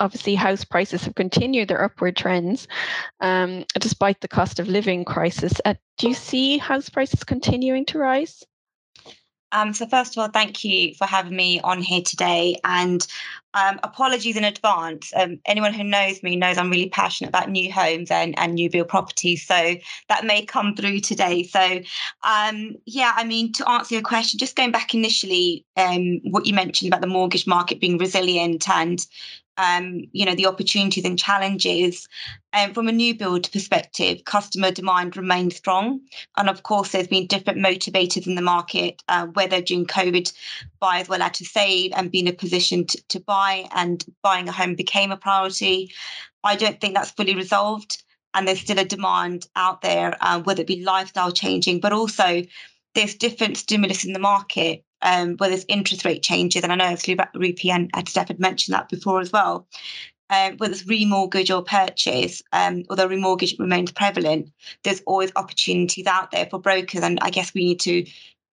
Obviously, 0.00 0.34
house 0.34 0.64
prices 0.64 1.04
have 1.04 1.14
continued 1.14 1.68
their 1.68 1.84
upward 1.84 2.16
trends 2.16 2.66
um, 3.20 3.64
despite 3.78 4.20
the 4.20 4.28
cost 4.28 4.58
of 4.58 4.66
living 4.66 5.04
crisis. 5.04 5.52
Uh, 5.64 5.74
do 5.98 6.08
you 6.08 6.14
see 6.14 6.58
house 6.58 6.88
prices 6.88 7.22
continuing 7.22 7.86
to 7.86 7.98
rise? 7.98 8.42
Um, 9.54 9.72
so 9.72 9.86
first 9.86 10.16
of 10.16 10.20
all, 10.20 10.28
thank 10.28 10.64
you 10.64 10.94
for 10.94 11.06
having 11.06 11.36
me 11.36 11.60
on 11.60 11.80
here 11.80 12.02
today, 12.02 12.56
and 12.64 13.06
um, 13.54 13.78
apologies 13.84 14.36
in 14.36 14.42
advance. 14.42 15.12
Um, 15.14 15.38
anyone 15.46 15.72
who 15.72 15.84
knows 15.84 16.24
me 16.24 16.34
knows 16.34 16.58
I'm 16.58 16.70
really 16.70 16.88
passionate 16.88 17.28
about 17.28 17.48
new 17.48 17.72
homes 17.72 18.10
and, 18.10 18.36
and 18.36 18.54
new 18.54 18.68
build 18.68 18.88
properties, 18.88 19.46
so 19.46 19.76
that 20.08 20.24
may 20.26 20.44
come 20.44 20.74
through 20.74 21.00
today. 21.00 21.44
So, 21.44 21.80
um, 22.24 22.74
yeah, 22.84 23.12
I 23.14 23.22
mean, 23.22 23.52
to 23.52 23.70
answer 23.70 23.94
your 23.94 24.02
question, 24.02 24.40
just 24.40 24.56
going 24.56 24.72
back 24.72 24.92
initially, 24.92 25.64
um, 25.76 26.20
what 26.24 26.46
you 26.46 26.52
mentioned 26.52 26.92
about 26.92 27.00
the 27.00 27.06
mortgage 27.06 27.46
market 27.46 27.80
being 27.80 27.96
resilient 27.96 28.68
and 28.68 29.06
um, 29.56 30.02
you 30.12 30.24
know, 30.24 30.34
the 30.34 30.46
opportunities 30.46 31.04
and 31.04 31.18
challenges. 31.18 32.08
Um, 32.52 32.72
from 32.72 32.88
a 32.88 32.92
new 32.92 33.14
build 33.14 33.50
perspective, 33.50 34.24
customer 34.24 34.70
demand 34.70 35.16
remains 35.16 35.56
strong. 35.56 36.00
And 36.36 36.48
of 36.48 36.62
course, 36.62 36.92
there's 36.92 37.08
been 37.08 37.26
different 37.26 37.58
motivators 37.58 38.26
in 38.26 38.34
the 38.34 38.42
market, 38.42 39.02
uh, 39.08 39.26
whether 39.26 39.60
during 39.60 39.86
COVID, 39.86 40.32
buyers 40.80 41.08
were 41.08 41.16
allowed 41.16 41.34
to 41.34 41.44
save 41.44 41.92
and 41.94 42.10
be 42.10 42.20
in 42.20 42.28
a 42.28 42.32
position 42.32 42.86
to, 42.86 43.02
to 43.08 43.20
buy, 43.20 43.68
and 43.72 44.04
buying 44.22 44.48
a 44.48 44.52
home 44.52 44.74
became 44.74 45.10
a 45.10 45.16
priority. 45.16 45.92
I 46.44 46.56
don't 46.56 46.80
think 46.80 46.94
that's 46.94 47.10
fully 47.10 47.34
resolved. 47.34 48.02
And 48.36 48.48
there's 48.48 48.60
still 48.60 48.80
a 48.80 48.84
demand 48.84 49.46
out 49.54 49.80
there, 49.80 50.16
uh, 50.20 50.40
whether 50.40 50.62
it 50.62 50.66
be 50.66 50.82
lifestyle 50.82 51.30
changing, 51.30 51.78
but 51.78 51.92
also 51.92 52.42
there's 52.94 53.14
different 53.14 53.56
stimulus 53.56 54.04
in 54.04 54.12
the 54.12 54.18
market 54.18 54.84
um, 55.04 55.36
where 55.36 55.50
there's 55.50 55.66
interest 55.68 56.04
rate 56.04 56.22
changes, 56.22 56.64
and 56.64 56.72
I 56.72 56.76
know 56.76 56.86
obviously 56.86 57.14
Rupi 57.14 57.70
and, 57.70 57.90
and 57.94 58.08
Steph 58.08 58.28
had 58.28 58.40
mentioned 58.40 58.74
that 58.74 58.88
before 58.88 59.20
as 59.20 59.30
well. 59.30 59.68
Um, 60.30 60.56
whether 60.56 60.72
it's 60.72 60.84
remortgage 60.84 61.54
or 61.54 61.62
purchase, 61.62 62.42
um, 62.52 62.82
although 62.88 63.06
remortgage 63.06 63.58
remains 63.58 63.92
prevalent, 63.92 64.50
there's 64.82 65.02
always 65.06 65.30
opportunities 65.36 66.06
out 66.06 66.30
there 66.30 66.46
for 66.50 66.58
brokers, 66.58 67.02
and 67.02 67.18
I 67.20 67.30
guess 67.30 67.52
we 67.54 67.64
need 67.64 67.80
to 67.80 68.06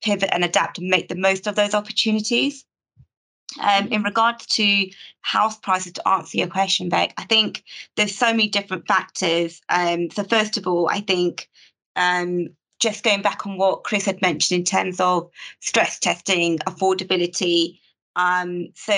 pivot 0.03 0.29
and 0.33 0.43
adapt 0.43 0.77
and 0.77 0.89
make 0.89 1.07
the 1.07 1.15
most 1.15 1.47
of 1.47 1.55
those 1.55 1.73
opportunities. 1.73 2.65
Um, 3.61 3.87
in 3.87 4.03
regards 4.03 4.45
to 4.57 4.89
house 5.21 5.57
prices, 5.57 5.93
to 5.93 6.07
answer 6.07 6.37
your 6.37 6.47
question, 6.47 6.89
Beck, 6.89 7.13
I 7.17 7.23
think 7.23 7.63
there's 7.95 8.15
so 8.15 8.27
many 8.27 8.47
different 8.47 8.87
factors. 8.87 9.61
Um, 9.69 10.09
so 10.11 10.23
first 10.23 10.57
of 10.57 10.67
all, 10.67 10.89
I 10.89 11.01
think 11.01 11.49
um, 11.95 12.49
just 12.81 13.03
going 13.03 13.21
back 13.21 13.45
on 13.45 13.57
what 13.57 13.83
Chris 13.83 14.05
had 14.05 14.21
mentioned 14.21 14.59
in 14.59 14.65
terms 14.65 14.99
of 14.99 15.29
stress 15.61 15.99
testing, 15.99 16.57
affordability. 16.59 17.79
Um, 18.17 18.69
so 18.75 18.91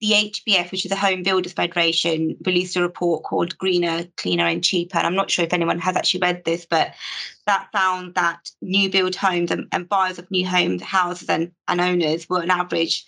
the 0.00 0.10
HBF, 0.12 0.70
which 0.70 0.84
is 0.84 0.90
the 0.90 0.96
Home 0.96 1.24
Builders 1.24 1.54
Federation, 1.54 2.36
released 2.46 2.76
a 2.76 2.82
report 2.82 3.24
called 3.24 3.58
Greener, 3.58 4.04
Cleaner 4.16 4.46
and 4.46 4.62
Cheaper. 4.62 4.98
And 4.98 5.06
I'm 5.06 5.16
not 5.16 5.30
sure 5.30 5.44
if 5.44 5.52
anyone 5.52 5.80
has 5.80 5.96
actually 5.96 6.20
read 6.20 6.44
this, 6.44 6.66
but 6.66 6.94
that 7.46 7.68
found 7.72 8.14
that 8.14 8.50
new 8.60 8.90
build 8.90 9.16
homes 9.16 9.50
and, 9.50 9.66
and 9.72 9.88
buyers 9.88 10.18
of 10.18 10.30
new 10.30 10.46
homes, 10.46 10.82
houses 10.82 11.28
and, 11.28 11.50
and 11.66 11.80
owners 11.80 12.28
were 12.28 12.42
on 12.42 12.50
average 12.50 13.04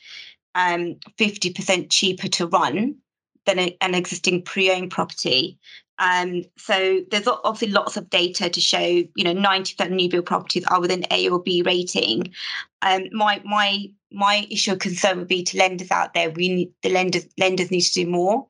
um, 0.55 0.97
50% 1.19 1.91
cheaper 1.91 2.29
to 2.29 2.47
run 2.47 2.97
than 3.45 3.59
a, 3.59 3.77
an 3.81 3.95
existing 3.95 4.43
pre-owned 4.43 4.91
property. 4.91 5.59
Um, 6.03 6.43
so 6.59 7.03
there's 7.13 7.29
obviously 7.29 7.69
lots 7.69 7.97
of 7.97 8.11
data 8.11 8.51
to 8.51 8.61
show, 8.61 8.81
you 8.81 9.25
know, 9.25 9.35
90% 9.35 9.87
of 9.87 9.93
new 9.93 10.09
build 10.09 10.27
properties 10.27 10.65
are 10.67 10.81
within 10.81 11.05
A 11.13 11.29
or 11.29 11.41
B 11.41 11.63
rating. 11.63 12.35
Um, 12.83 13.05
my 13.13 13.41
my 13.45 13.87
my 14.11 14.45
issue 14.51 14.73
of 14.73 14.81
concern 14.81 15.19
would 15.19 15.29
be 15.29 15.45
to 15.45 15.59
lenders 15.59 15.93
out 15.93 16.13
there. 16.13 16.31
We 16.31 16.49
need 16.49 16.73
the 16.83 16.91
lenders 16.91 17.29
lenders 17.39 17.71
need 17.71 17.83
to 17.83 17.93
do 17.93 18.11
more 18.11 18.49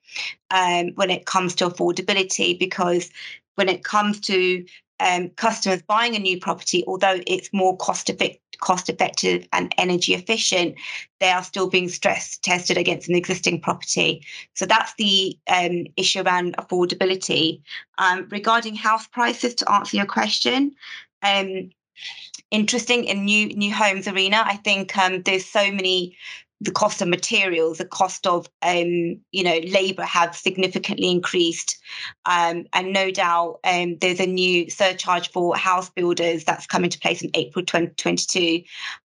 um, 0.50 0.92
when 0.94 1.10
it 1.10 1.26
comes 1.26 1.54
to 1.56 1.68
affordability 1.68 2.58
because 2.58 3.10
when 3.56 3.68
it 3.68 3.84
comes 3.84 4.20
to 4.20 4.64
um, 5.00 5.28
customers 5.30 5.82
buying 5.82 6.16
a 6.16 6.20
new 6.20 6.40
property, 6.40 6.84
although 6.86 7.20
it's 7.26 7.52
more 7.52 7.76
cost 7.76 8.08
effective 8.08 8.41
cost 8.60 8.88
effective 8.88 9.46
and 9.52 9.74
energy 9.78 10.14
efficient, 10.14 10.76
they 11.20 11.30
are 11.30 11.42
still 11.42 11.68
being 11.68 11.88
stress 11.88 12.38
tested 12.38 12.76
against 12.76 13.08
an 13.08 13.14
existing 13.14 13.60
property. 13.60 14.24
So 14.54 14.66
that's 14.66 14.94
the 14.94 15.38
um, 15.48 15.86
issue 15.96 16.22
around 16.22 16.56
affordability. 16.56 17.62
Um, 17.98 18.28
regarding 18.30 18.74
house 18.74 19.06
prices, 19.06 19.54
to 19.56 19.72
answer 19.72 19.96
your 19.96 20.06
question, 20.06 20.74
um, 21.22 21.70
interesting 22.50 23.04
in 23.04 23.24
new 23.24 23.48
new 23.48 23.72
homes 23.72 24.08
arena. 24.08 24.42
I 24.44 24.56
think 24.56 24.96
um, 24.98 25.22
there's 25.22 25.46
so 25.46 25.70
many 25.72 26.16
the 26.62 26.70
cost 26.70 27.02
of 27.02 27.08
materials, 27.08 27.78
the 27.78 27.84
cost 27.84 28.26
of 28.26 28.48
um, 28.62 29.20
you 29.32 29.42
know 29.42 29.58
labour 29.64 30.04
have 30.04 30.36
significantly 30.36 31.10
increased, 31.10 31.78
um, 32.24 32.64
and 32.72 32.92
no 32.92 33.10
doubt 33.10 33.58
um, 33.64 33.96
there's 34.00 34.20
a 34.20 34.26
new 34.26 34.70
surcharge 34.70 35.30
for 35.30 35.56
house 35.56 35.90
builders 35.90 36.44
that's 36.44 36.66
come 36.66 36.84
into 36.84 37.00
place 37.00 37.22
in 37.22 37.30
April 37.34 37.64
2022, 37.64 38.62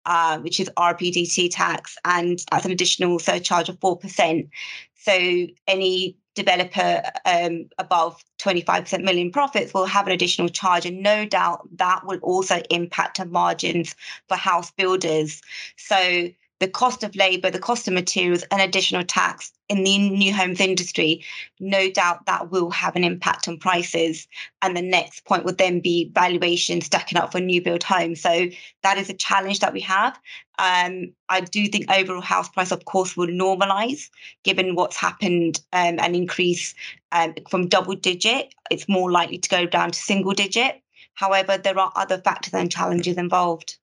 uh, 0.06 0.38
which 0.38 0.58
is 0.58 0.70
RPDT 0.76 1.48
tax, 1.50 1.96
and 2.04 2.40
that's 2.50 2.64
an 2.64 2.72
additional 2.72 3.18
surcharge 3.18 3.68
of 3.68 3.78
four 3.80 3.96
percent. 3.96 4.48
So 4.96 5.46
any 5.68 6.16
developer 6.34 7.02
um, 7.26 7.68
above 7.78 8.20
25% 8.38 9.04
million 9.04 9.30
profits 9.30 9.72
will 9.72 9.86
have 9.86 10.06
an 10.06 10.12
additional 10.12 10.48
charge 10.48 10.84
and 10.84 11.00
no 11.00 11.24
doubt 11.24 11.60
that 11.76 12.04
will 12.04 12.18
also 12.22 12.60
impact 12.70 13.20
our 13.20 13.26
margins 13.26 13.94
for 14.26 14.36
house 14.36 14.72
builders 14.72 15.40
so 15.76 16.28
the 16.64 16.70
cost 16.70 17.04
of 17.04 17.14
labor, 17.14 17.50
the 17.50 17.58
cost 17.58 17.86
of 17.88 17.92
materials, 17.92 18.42
and 18.50 18.62
additional 18.62 19.04
tax 19.04 19.52
in 19.68 19.84
the 19.84 19.98
new 19.98 20.32
homes 20.32 20.60
industry, 20.60 21.22
no 21.60 21.90
doubt 21.90 22.24
that 22.24 22.50
will 22.50 22.70
have 22.70 22.96
an 22.96 23.04
impact 23.04 23.48
on 23.48 23.58
prices. 23.58 24.26
And 24.62 24.74
the 24.74 24.80
next 24.80 25.26
point 25.26 25.44
would 25.44 25.58
then 25.58 25.80
be 25.80 26.10
valuation 26.14 26.80
stacking 26.80 27.18
up 27.18 27.32
for 27.32 27.40
new 27.40 27.60
build 27.60 27.82
homes. 27.82 28.22
So 28.22 28.46
that 28.82 28.96
is 28.96 29.10
a 29.10 29.12
challenge 29.14 29.58
that 29.58 29.74
we 29.74 29.80
have. 29.80 30.18
Um, 30.58 31.12
I 31.28 31.42
do 31.42 31.66
think 31.66 31.90
overall 31.90 32.22
house 32.22 32.48
price, 32.48 32.72
of 32.72 32.86
course, 32.86 33.14
will 33.14 33.26
normalize 33.26 34.08
given 34.42 34.74
what's 34.74 34.96
happened 34.96 35.60
um, 35.74 35.98
increase 35.98 36.74
um, 37.12 37.34
from 37.50 37.68
double 37.68 37.94
digit. 37.94 38.54
It's 38.70 38.88
more 38.88 39.12
likely 39.12 39.36
to 39.36 39.48
go 39.50 39.66
down 39.66 39.90
to 39.90 39.98
single 39.98 40.32
digit. 40.32 40.80
However, 41.12 41.58
there 41.58 41.78
are 41.78 41.92
other 41.94 42.16
factors 42.16 42.54
and 42.54 42.72
challenges 42.72 43.18
involved. 43.18 43.76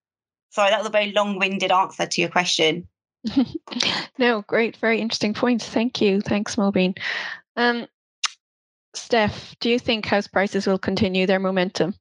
Sorry, 0.51 0.69
that 0.69 0.79
was 0.79 0.87
a 0.87 0.91
very 0.91 1.11
long 1.11 1.39
winded 1.39 1.71
answer 1.71 2.05
to 2.05 2.21
your 2.21 2.29
question. 2.29 2.87
no, 4.17 4.43
great, 4.43 4.75
very 4.77 4.99
interesting 4.99 5.33
points. 5.33 5.65
Thank 5.65 6.01
you. 6.01 6.21
Thanks, 6.21 6.55
Mobeen. 6.55 6.97
Um, 7.55 7.87
Steph, 8.93 9.55
do 9.59 9.69
you 9.69 9.79
think 9.79 10.05
house 10.05 10.27
prices 10.27 10.67
will 10.67 10.77
continue 10.77 11.25
their 11.25 11.39
momentum? 11.39 11.95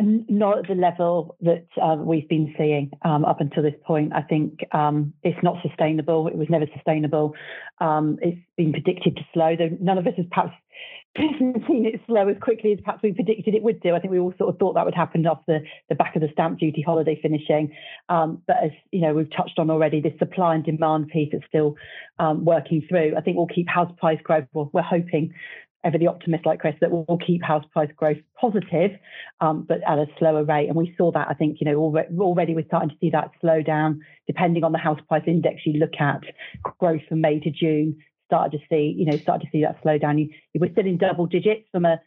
Not 0.00 0.58
at 0.58 0.66
the 0.66 0.74
level 0.74 1.36
that 1.42 1.66
uh, 1.80 1.94
we've 1.96 2.28
been 2.28 2.52
seeing 2.58 2.90
um, 3.02 3.24
up 3.24 3.40
until 3.40 3.62
this 3.62 3.76
point. 3.84 4.12
I 4.12 4.22
think 4.22 4.58
um, 4.72 5.12
it's 5.22 5.40
not 5.44 5.62
sustainable. 5.62 6.26
It 6.26 6.36
was 6.36 6.48
never 6.50 6.66
sustainable. 6.74 7.36
Um, 7.80 8.18
it's 8.20 8.40
been 8.56 8.72
predicted 8.72 9.16
to 9.16 9.22
slow, 9.32 9.54
though 9.54 9.70
none 9.80 9.98
of 9.98 10.06
us 10.08 10.14
has 10.16 10.26
perhaps 10.32 10.54
seen 11.18 11.86
it 11.86 12.00
slow 12.06 12.28
as 12.28 12.36
quickly 12.40 12.72
as 12.72 12.80
perhaps 12.84 13.02
we 13.02 13.12
predicted 13.12 13.54
it 13.54 13.62
would 13.62 13.80
do. 13.80 13.94
I 13.94 14.00
think 14.00 14.10
we 14.10 14.18
all 14.18 14.34
sort 14.36 14.52
of 14.52 14.58
thought 14.58 14.74
that 14.74 14.84
would 14.84 14.94
happen 14.94 15.24
off 15.26 15.42
the, 15.46 15.60
the 15.88 15.94
back 15.94 16.16
of 16.16 16.22
the 16.22 16.28
stamp 16.32 16.58
duty 16.58 16.82
holiday 16.82 17.18
finishing. 17.20 17.72
Um, 18.08 18.42
but 18.48 18.56
as 18.64 18.70
you 18.90 19.00
know, 19.00 19.14
we've 19.14 19.30
touched 19.30 19.58
on 19.58 19.70
already, 19.70 20.00
this 20.00 20.18
supply 20.18 20.56
and 20.56 20.64
demand 20.64 21.08
piece 21.08 21.32
is 21.32 21.42
still 21.46 21.76
um, 22.18 22.44
working 22.44 22.82
through. 22.88 23.14
I 23.16 23.20
think 23.20 23.36
we'll 23.36 23.46
keep 23.46 23.68
house 23.68 23.92
price 23.96 24.18
growth. 24.24 24.46
Well, 24.52 24.70
we're 24.72 24.82
hoping 24.82 25.32
ever 25.84 25.98
the 25.98 26.08
optimist 26.08 26.46
like 26.46 26.58
Chris 26.60 26.74
that 26.80 26.90
we'll 26.90 27.18
keep 27.18 27.44
house 27.44 27.64
price 27.72 27.90
growth 27.94 28.16
positive, 28.40 28.92
um, 29.40 29.64
but 29.68 29.78
at 29.86 29.98
a 29.98 30.06
slower 30.18 30.42
rate. 30.42 30.66
And 30.66 30.76
we 30.76 30.94
saw 30.96 31.12
that, 31.12 31.28
I 31.28 31.34
think, 31.34 31.58
you 31.60 31.70
know, 31.70 31.76
already, 31.76 32.08
already 32.18 32.54
we're 32.54 32.66
starting 32.66 32.88
to 32.88 32.96
see 33.00 33.10
that 33.10 33.30
slow 33.40 33.62
down, 33.62 34.00
depending 34.26 34.64
on 34.64 34.72
the 34.72 34.78
house 34.78 35.00
price 35.06 35.24
index 35.26 35.60
you 35.64 35.78
look 35.78 35.94
at, 36.00 36.22
growth 36.80 37.02
from 37.08 37.20
May 37.20 37.38
to 37.40 37.50
June 37.50 37.98
started 38.26 38.58
to 38.58 38.64
see, 38.68 38.94
you 38.96 39.06
know, 39.06 39.16
started 39.16 39.44
to 39.44 39.50
see 39.50 39.62
that 39.62 39.78
slow 39.82 39.98
down. 39.98 40.18
You, 40.18 40.30
we're 40.54 40.72
still 40.72 40.86
in 40.86 40.98
double 40.98 41.26
digits 41.26 41.68
from 41.72 41.84
a 41.84 42.00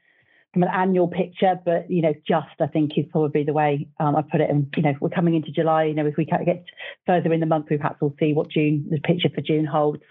from 0.54 0.64
an 0.64 0.70
annual 0.74 1.08
picture, 1.08 1.60
but 1.64 1.90
you 1.90 2.02
know, 2.02 2.14
just 2.28 2.60
I 2.60 2.68
think 2.68 2.98
is 2.98 3.06
probably 3.12 3.44
the 3.44 3.54
way 3.54 3.88
um, 4.00 4.16
I 4.16 4.22
put 4.22 4.42
it. 4.42 4.50
And 4.50 4.74
you 4.76 4.84
know, 4.84 4.94
we're 5.00 5.10
coming 5.10 5.36
into 5.36 5.52
July. 5.52 5.86
You 5.86 5.94
know, 5.94 6.06
if 6.08 6.16
we 6.18 6.26
get 6.26 6.66
further 7.06 7.32
in 7.34 7.40
the 7.40 7.46
month, 7.46 7.68
we 7.70 7.78
perhaps 7.78 8.02
will 8.02 8.16
see 8.20 8.34
what 8.34 8.50
June, 8.50 8.88
the 8.90 9.00
picture 9.00 9.30
for 9.34 9.42
June 9.42 9.66
holds. 9.66 10.02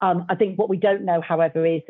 Um, 0.00 0.26
I 0.28 0.36
think 0.36 0.58
what 0.58 0.68
we 0.70 0.78
don't 0.78 1.04
know, 1.04 1.20
however, 1.20 1.66
is 1.66 1.82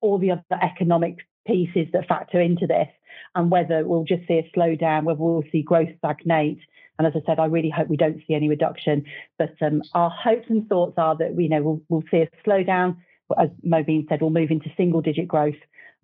all 0.00 0.18
the 0.18 0.32
other 0.32 0.42
economic 0.62 1.18
pieces 1.46 1.88
that 1.92 2.06
factor 2.06 2.40
into 2.40 2.66
this, 2.66 2.88
and 3.34 3.50
whether 3.50 3.86
we'll 3.86 4.04
just 4.04 4.26
see 4.28 4.34
a 4.34 4.50
slowdown, 4.56 5.04
whether 5.04 5.20
we'll 5.20 5.44
see 5.50 5.62
growth 5.62 5.90
stagnate. 5.98 6.60
And 7.00 7.06
as 7.06 7.14
I 7.16 7.24
said, 7.24 7.38
I 7.38 7.46
really 7.46 7.70
hope 7.70 7.88
we 7.88 7.96
don't 7.96 8.20
see 8.28 8.34
any 8.34 8.50
reduction. 8.50 9.06
But 9.38 9.54
um, 9.62 9.80
our 9.94 10.10
hopes 10.10 10.50
and 10.50 10.68
thoughts 10.68 10.98
are 10.98 11.16
that 11.16 11.34
you 11.34 11.48
know 11.48 11.62
we'll, 11.62 11.80
we'll 11.88 12.04
see 12.10 12.18
a 12.18 12.28
slowdown. 12.46 12.98
As 13.38 13.48
Mobeen 13.66 14.06
said, 14.06 14.20
we'll 14.20 14.28
move 14.28 14.50
into 14.50 14.70
single 14.76 15.00
digit 15.00 15.26
growth 15.26 15.54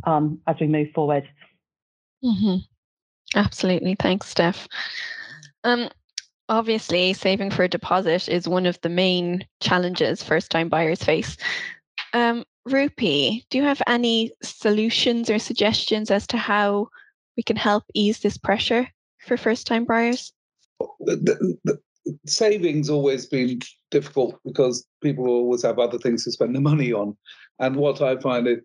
um, 0.05 0.41
as 0.47 0.57
we 0.59 0.69
move 0.69 0.89
forward. 0.95 1.29
Mm-hmm. 2.25 2.61
Absolutely. 3.39 3.95
Thanks, 4.01 4.31
Steph. 4.31 4.67
Um, 5.65 5.91
obviously, 6.49 7.13
saving 7.13 7.51
for 7.51 7.65
a 7.65 7.69
deposit 7.69 8.27
is 8.27 8.49
one 8.49 8.65
of 8.65 8.81
the 8.81 8.89
main 8.89 9.47
challenges 9.61 10.23
first 10.23 10.51
time 10.51 10.71
buyers 10.71 11.05
face. 11.05 11.37
Um, 12.15 12.43
Rupi, 12.67 13.45
do 13.51 13.59
you 13.59 13.65
have 13.65 13.83
any 13.87 14.33
solutions 14.43 15.29
or 15.29 15.39
suggestions 15.39 16.11
as 16.11 16.27
to 16.29 16.39
how 16.39 16.89
we 17.37 17.43
can 17.43 17.57
help 17.57 17.85
ease 17.93 18.21
this 18.21 18.39
pressure 18.39 18.89
for 19.19 19.37
first 19.37 19.67
time 19.67 19.85
buyers? 19.85 20.33
The, 21.01 21.57
the, 21.65 21.79
savings 22.27 22.89
always 22.89 23.27
been 23.27 23.61
difficult 23.91 24.39
because 24.45 24.87
people 25.03 25.27
always 25.27 25.63
have 25.63 25.79
other 25.79 25.99
things 25.99 26.25
to 26.25 26.33
spend 26.33 26.55
the 26.55 26.61
money 26.61 26.93
on. 26.93 27.17
And 27.59 27.77
what 27.77 28.01
I 28.03 28.17
find 28.19 28.47
it 28.47 28.65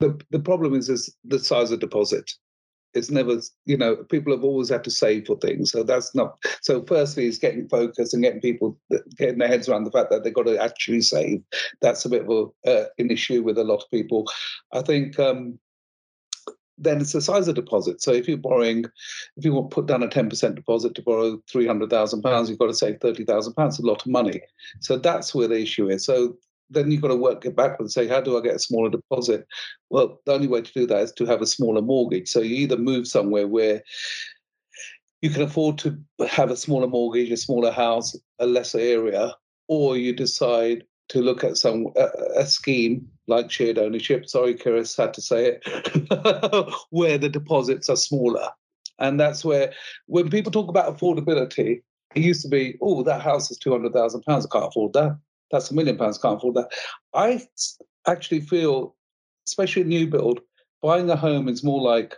the, 0.00 0.18
the 0.30 0.40
problem 0.40 0.74
is 0.74 0.88
is 0.88 1.14
the 1.24 1.38
size 1.38 1.70
of 1.70 1.80
deposit. 1.80 2.30
It's 2.92 3.10
never, 3.10 3.36
you 3.66 3.76
know, 3.76 3.96
people 4.10 4.32
have 4.32 4.42
always 4.42 4.68
had 4.68 4.82
to 4.82 4.90
save 4.90 5.26
for 5.26 5.36
things. 5.36 5.70
So 5.70 5.84
that's 5.84 6.12
not 6.14 6.36
so 6.62 6.84
firstly 6.84 7.26
is 7.26 7.38
getting 7.38 7.68
focused 7.68 8.14
and 8.14 8.22
getting 8.22 8.40
people 8.40 8.76
getting 9.16 9.38
their 9.38 9.48
heads 9.48 9.68
around 9.68 9.84
the 9.84 9.92
fact 9.92 10.10
that 10.10 10.24
they've 10.24 10.34
got 10.34 10.46
to 10.46 10.60
actually 10.60 11.02
save. 11.02 11.40
That's 11.82 12.04
a 12.04 12.08
bit 12.08 12.22
of 12.22 12.52
a, 12.66 12.70
uh, 12.70 12.86
an 12.98 13.10
issue 13.10 13.42
with 13.42 13.58
a 13.58 13.64
lot 13.64 13.82
of 13.82 13.90
people. 13.90 14.28
I 14.72 14.82
think 14.82 15.20
um, 15.20 15.58
then 16.80 17.00
it's 17.00 17.12
the 17.12 17.20
size 17.20 17.46
of 17.46 17.54
deposit. 17.54 18.02
So 18.02 18.12
if 18.12 18.26
you're 18.26 18.38
borrowing, 18.38 18.86
if 19.36 19.44
you 19.44 19.52
want 19.52 19.70
to 19.70 19.74
put 19.74 19.86
down 19.86 20.02
a 20.02 20.08
10% 20.08 20.54
deposit 20.54 20.94
to 20.94 21.02
borrow 21.02 21.36
£300,000, 21.52 22.48
you've 22.48 22.58
got 22.58 22.66
to 22.66 22.74
save 22.74 22.98
£30,000, 22.98 23.78
a 23.78 23.82
lot 23.86 24.00
of 24.00 24.10
money. 24.10 24.40
So 24.80 24.96
that's 24.96 25.34
where 25.34 25.48
the 25.48 25.60
issue 25.60 25.90
is. 25.90 26.04
So 26.04 26.36
then 26.70 26.90
you've 26.90 27.02
got 27.02 27.08
to 27.08 27.16
work 27.16 27.44
it 27.44 27.54
backwards 27.56 27.94
and 27.96 28.06
say, 28.06 28.12
how 28.12 28.20
do 28.20 28.38
I 28.38 28.40
get 28.40 28.54
a 28.54 28.60
smaller 28.60 28.90
deposit? 28.90 29.46
Well, 29.90 30.20
the 30.24 30.32
only 30.32 30.48
way 30.48 30.62
to 30.62 30.72
do 30.72 30.86
that 30.86 31.02
is 31.02 31.12
to 31.12 31.26
have 31.26 31.42
a 31.42 31.46
smaller 31.46 31.82
mortgage. 31.82 32.28
So 32.28 32.40
you 32.40 32.56
either 32.56 32.78
move 32.78 33.06
somewhere 33.06 33.46
where 33.46 33.82
you 35.20 35.30
can 35.30 35.42
afford 35.42 35.78
to 35.78 35.98
have 36.28 36.50
a 36.50 36.56
smaller 36.56 36.86
mortgage, 36.86 37.30
a 37.30 37.36
smaller 37.36 37.72
house, 37.72 38.16
a 38.38 38.46
lesser 38.46 38.78
area, 38.78 39.34
or 39.68 39.96
you 39.96 40.14
decide 40.14 40.84
to 41.10 41.20
look 41.20 41.44
at 41.44 41.56
some 41.56 41.88
a, 41.96 42.08
a 42.36 42.46
scheme 42.46 43.06
like 43.26 43.50
shared 43.50 43.78
ownership. 43.78 44.28
Sorry, 44.28 44.54
Chris 44.54 44.96
had 44.96 45.12
to 45.14 45.20
say 45.20 45.58
it, 45.60 46.74
where 46.90 47.18
the 47.18 47.28
deposits 47.28 47.88
are 47.88 47.96
smaller, 47.96 48.48
and 48.98 49.18
that's 49.20 49.44
where 49.44 49.72
when 50.06 50.30
people 50.30 50.52
talk 50.52 50.68
about 50.68 50.96
affordability, 50.96 51.82
it 52.14 52.22
used 52.22 52.42
to 52.42 52.48
be, 52.48 52.78
oh, 52.80 53.02
that 53.02 53.22
house 53.22 53.50
is 53.50 53.58
two 53.58 53.72
hundred 53.72 53.92
thousand 53.92 54.22
pounds. 54.22 54.46
I 54.46 54.48
can't 54.52 54.68
afford 54.68 54.92
that. 54.94 55.18
That's 55.50 55.70
a 55.70 55.74
million 55.74 55.98
pounds. 55.98 56.18
Can't 56.18 56.36
afford 56.36 56.54
that. 56.54 56.70
I 57.12 57.42
actually 58.06 58.40
feel, 58.40 58.94
especially 59.48 59.84
new 59.84 60.06
build, 60.06 60.40
buying 60.80 61.10
a 61.10 61.16
home 61.16 61.48
is 61.48 61.64
more 61.64 61.80
like 61.80 62.14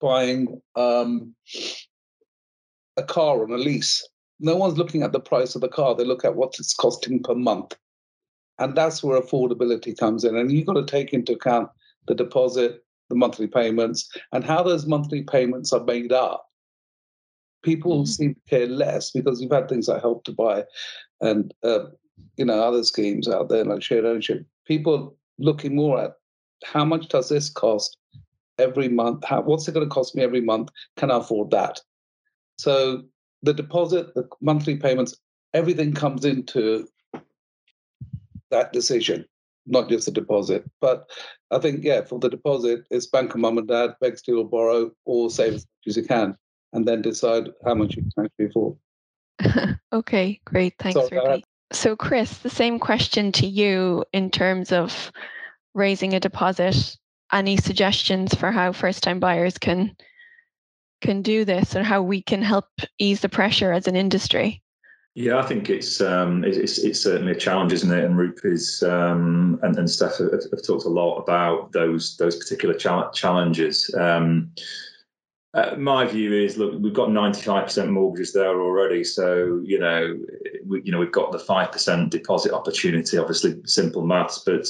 buying 0.00 0.60
um, 0.76 1.34
a 2.96 3.02
car 3.02 3.42
on 3.42 3.52
a 3.52 3.56
lease 3.56 4.06
no 4.42 4.56
one's 4.56 4.76
looking 4.76 5.02
at 5.02 5.12
the 5.12 5.20
price 5.20 5.54
of 5.54 5.60
the 5.60 5.68
car. 5.68 5.94
They 5.94 6.04
look 6.04 6.24
at 6.24 6.36
what 6.36 6.56
it's 6.58 6.74
costing 6.74 7.22
per 7.22 7.34
month. 7.34 7.76
And 8.58 8.76
that's 8.76 9.02
where 9.02 9.20
affordability 9.20 9.96
comes 9.96 10.24
in. 10.24 10.36
And 10.36 10.52
you've 10.52 10.66
got 10.66 10.74
to 10.74 10.84
take 10.84 11.12
into 11.12 11.32
account 11.32 11.70
the 12.06 12.14
deposit, 12.14 12.84
the 13.08 13.16
monthly 13.16 13.46
payments, 13.46 14.08
and 14.32 14.44
how 14.44 14.62
those 14.62 14.86
monthly 14.86 15.22
payments 15.22 15.72
are 15.72 15.84
made 15.84 16.12
up. 16.12 16.46
People 17.62 17.98
mm-hmm. 17.98 18.06
seem 18.06 18.34
to 18.34 18.40
care 18.50 18.66
less 18.66 19.10
because 19.10 19.40
you've 19.40 19.52
had 19.52 19.68
things 19.68 19.88
like 19.88 20.02
help 20.02 20.24
to 20.24 20.32
buy 20.32 20.64
and 21.20 21.54
uh, 21.62 21.84
you 22.36 22.44
know 22.44 22.60
other 22.60 22.82
schemes 22.82 23.28
out 23.28 23.48
there 23.48 23.64
like 23.64 23.82
shared 23.82 24.04
ownership. 24.04 24.44
People 24.66 25.16
looking 25.38 25.76
more 25.76 26.00
at 26.00 26.12
how 26.64 26.84
much 26.84 27.08
does 27.08 27.28
this 27.28 27.48
cost 27.48 27.96
every 28.58 28.88
month? 28.88 29.24
How, 29.24 29.42
what's 29.42 29.68
it 29.68 29.74
going 29.74 29.88
to 29.88 29.94
cost 29.94 30.14
me 30.14 30.22
every 30.22 30.40
month? 30.40 30.70
Can 30.96 31.10
I 31.10 31.18
afford 31.18 31.50
that? 31.52 31.80
So 32.58 33.04
the 33.42 33.54
deposit, 33.54 34.14
the 34.14 34.28
monthly 34.40 34.76
payments, 34.76 35.16
everything 35.54 35.92
comes 35.92 36.24
into 36.24 36.88
that 38.50 38.72
decision, 38.72 39.24
not 39.66 39.88
just 39.88 40.06
the 40.06 40.12
deposit. 40.12 40.64
But 40.80 41.10
I 41.50 41.58
think, 41.58 41.84
yeah, 41.84 42.02
for 42.02 42.18
the 42.18 42.28
deposit, 42.28 42.84
it's 42.90 43.06
bank 43.06 43.34
of 43.34 43.40
mum 43.40 43.58
and 43.58 43.68
dad, 43.68 43.94
beg, 44.00 44.18
steal, 44.18 44.38
or 44.38 44.48
borrow, 44.48 44.92
or 45.04 45.30
save 45.30 45.54
as 45.54 45.66
much 45.66 45.88
as 45.88 45.96
you 45.96 46.04
can, 46.04 46.36
and 46.72 46.86
then 46.86 47.02
decide 47.02 47.50
how 47.64 47.74
much 47.74 47.96
you 47.96 48.02
can 48.14 48.26
actually 48.26 48.46
afford. 48.46 49.78
okay, 49.92 50.40
great. 50.44 50.74
Thanks, 50.78 51.00
so, 51.00 51.08
Rupi. 51.08 51.42
So, 51.72 51.96
Chris, 51.96 52.38
the 52.38 52.50
same 52.50 52.78
question 52.78 53.32
to 53.32 53.46
you 53.46 54.04
in 54.12 54.30
terms 54.30 54.72
of 54.72 55.10
raising 55.74 56.14
a 56.14 56.20
deposit. 56.20 56.96
Any 57.32 57.56
suggestions 57.56 58.34
for 58.34 58.52
how 58.52 58.72
first 58.72 59.02
time 59.02 59.18
buyers 59.18 59.56
can 59.56 59.96
can 61.02 61.20
do 61.20 61.44
this 61.44 61.74
and 61.74 61.84
how 61.84 62.00
we 62.00 62.22
can 62.22 62.40
help 62.40 62.66
ease 62.98 63.20
the 63.20 63.28
pressure 63.28 63.72
as 63.72 63.86
an 63.86 63.96
industry? 63.96 64.62
Yeah, 65.14 65.36
I 65.36 65.42
think 65.42 65.68
it's 65.68 66.00
um, 66.00 66.42
it's, 66.42 66.78
it's 66.78 67.02
certainly 67.02 67.32
a 67.32 67.38
challenge, 67.38 67.72
isn't 67.74 67.92
it? 67.92 68.02
And 68.02 68.16
Rupi's 68.16 68.82
um, 68.82 69.60
and, 69.62 69.76
and 69.76 69.90
Steph 69.90 70.16
have, 70.16 70.32
have, 70.32 70.62
talked 70.66 70.86
a 70.86 70.88
lot 70.88 71.18
about 71.18 71.72
those 71.72 72.16
those 72.16 72.36
particular 72.36 72.74
challenges. 72.74 73.94
Um, 73.94 74.52
uh, 75.54 75.76
my 75.76 76.06
view 76.06 76.32
is, 76.32 76.56
look, 76.56 76.80
we've 76.80 76.94
got 76.94 77.10
95% 77.10 77.90
mortgages 77.90 78.32
there 78.32 78.58
already, 78.58 79.04
so 79.04 79.60
you 79.62 79.78
know, 79.78 80.18
we, 80.64 80.80
you 80.82 80.90
know, 80.90 80.98
we've 80.98 81.12
got 81.12 81.30
the 81.30 81.38
five 81.38 81.70
percent 81.70 82.10
deposit 82.10 82.54
opportunity. 82.54 83.18
Obviously, 83.18 83.60
simple 83.66 84.06
maths, 84.06 84.38
but 84.38 84.66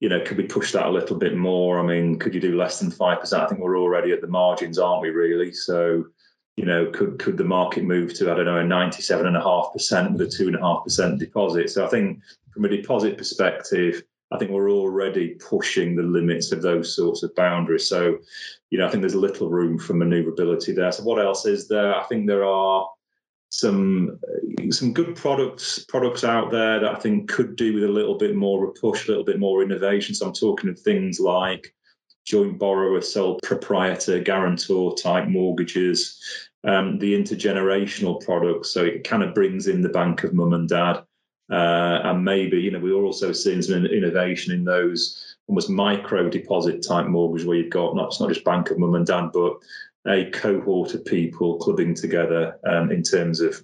you 0.00 0.08
know, 0.08 0.20
could 0.24 0.36
we 0.36 0.44
push 0.44 0.72
that 0.72 0.86
a 0.86 0.90
little 0.90 1.16
bit 1.16 1.36
more? 1.36 1.80
I 1.80 1.82
mean, 1.82 2.18
could 2.18 2.34
you 2.34 2.40
do 2.40 2.56
less 2.56 2.78
than 2.78 2.90
five 2.90 3.20
percent? 3.20 3.42
I 3.42 3.46
think 3.48 3.60
we're 3.60 3.78
already 3.78 4.12
at 4.12 4.20
the 4.20 4.28
margins, 4.28 4.78
aren't 4.78 5.02
we? 5.02 5.10
Really? 5.10 5.52
So, 5.52 6.04
you 6.56 6.64
know, 6.64 6.90
could 6.90 7.18
could 7.18 7.36
the 7.36 7.44
market 7.44 7.84
move 7.84 8.14
to 8.14 8.30
I 8.30 8.34
don't 8.34 8.46
know 8.46 8.58
a 8.58 8.64
ninety-seven 8.64 9.26
and 9.26 9.36
a 9.36 9.42
half 9.42 9.72
percent 9.72 10.12
with 10.12 10.22
a 10.22 10.30
two 10.30 10.46
and 10.46 10.56
a 10.56 10.60
half 10.60 10.84
percent 10.84 11.18
deposit? 11.18 11.70
So 11.70 11.84
I 11.84 11.88
think 11.88 12.20
from 12.52 12.64
a 12.64 12.68
deposit 12.68 13.18
perspective, 13.18 14.02
I 14.30 14.38
think 14.38 14.50
we're 14.50 14.70
already 14.70 15.36
pushing 15.36 15.96
the 15.96 16.02
limits 16.02 16.52
of 16.52 16.62
those 16.62 16.94
sorts 16.94 17.22
of 17.22 17.34
boundaries. 17.34 17.88
So, 17.88 18.18
you 18.70 18.78
know, 18.78 18.86
I 18.86 18.90
think 18.90 19.00
there's 19.00 19.14
little 19.14 19.48
room 19.48 19.78
for 19.78 19.94
manoeuvrability 19.94 20.74
there. 20.76 20.92
So 20.92 21.02
what 21.02 21.20
else 21.20 21.46
is 21.46 21.66
there? 21.66 21.94
I 21.94 22.04
think 22.04 22.26
there 22.26 22.44
are 22.44 22.88
some 23.50 24.18
some 24.70 24.92
good 24.92 25.16
products 25.16 25.84
products 25.84 26.22
out 26.24 26.50
there 26.50 26.80
that 26.80 26.96
I 26.96 26.98
think 26.98 27.28
could 27.28 27.56
do 27.56 27.74
with 27.74 27.84
a 27.84 27.88
little 27.88 28.16
bit 28.16 28.36
more 28.36 28.64
of 28.64 28.70
a 28.70 28.80
push, 28.80 29.06
a 29.06 29.10
little 29.10 29.24
bit 29.24 29.38
more 29.38 29.62
innovation. 29.62 30.14
So 30.14 30.26
I'm 30.26 30.34
talking 30.34 30.68
of 30.70 30.78
things 30.78 31.18
like 31.18 31.74
joint 32.26 32.58
borrower, 32.58 33.00
sole 33.00 33.40
proprietor, 33.42 34.20
guarantor 34.20 34.94
type 34.96 35.28
mortgages, 35.28 36.20
um, 36.64 36.98
the 36.98 37.14
intergenerational 37.14 38.22
products. 38.22 38.70
So 38.70 38.84
it 38.84 39.04
kind 39.04 39.22
of 39.22 39.34
brings 39.34 39.66
in 39.66 39.80
the 39.80 39.88
bank 39.88 40.24
of 40.24 40.34
mum 40.34 40.52
and 40.52 40.68
dad. 40.68 41.04
Uh, 41.50 42.00
and 42.04 42.22
maybe, 42.22 42.60
you 42.60 42.70
know, 42.70 42.78
we're 42.78 42.92
also 42.92 43.32
seeing 43.32 43.62
some 43.62 43.86
innovation 43.86 44.52
in 44.52 44.64
those 44.64 45.36
almost 45.46 45.70
micro 45.70 46.28
deposit 46.28 46.82
type 46.86 47.06
mortgage 47.06 47.46
where 47.46 47.56
you've 47.56 47.72
got 47.72 47.96
not, 47.96 48.08
it's 48.08 48.20
not 48.20 48.28
just 48.28 48.44
bank 48.44 48.70
of 48.70 48.78
mum 48.78 48.94
and 48.94 49.06
dad, 49.06 49.30
but 49.32 49.54
a 50.06 50.30
cohort 50.30 50.94
of 50.94 51.04
people 51.04 51.58
clubbing 51.58 51.94
together 51.94 52.58
um, 52.66 52.90
in 52.90 53.02
terms 53.02 53.40
of 53.40 53.60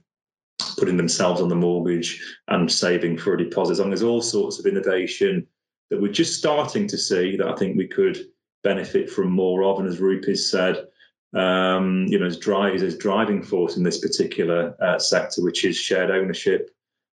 putting 0.78 0.96
themselves 0.96 1.40
on 1.40 1.48
the 1.48 1.54
mortgage 1.54 2.20
and 2.48 2.70
saving 2.70 3.16
for 3.16 3.34
a 3.34 3.38
deposit. 3.38 3.80
And 3.80 3.90
there's 3.90 4.02
all 4.02 4.22
sorts 4.22 4.58
of 4.58 4.66
innovation 4.66 5.46
that 5.90 6.00
we're 6.00 6.12
just 6.12 6.38
starting 6.38 6.86
to 6.88 6.98
see 6.98 7.36
that 7.36 7.48
I 7.48 7.54
think 7.56 7.76
we 7.76 7.86
could 7.86 8.18
benefit 8.62 9.10
from 9.10 9.30
more 9.30 9.62
of. 9.64 9.78
And 9.78 9.88
as 9.88 10.00
Rupi's 10.00 10.50
said, 10.50 10.86
um, 11.34 12.06
you 12.08 12.18
know, 12.18 12.26
as 12.26 12.38
driving 12.38 13.42
force 13.42 13.76
in 13.76 13.82
this 13.82 14.00
particular 14.00 14.74
uh, 14.80 14.98
sector, 14.98 15.42
which 15.42 15.64
is 15.64 15.76
shared 15.76 16.10
ownership, 16.10 16.70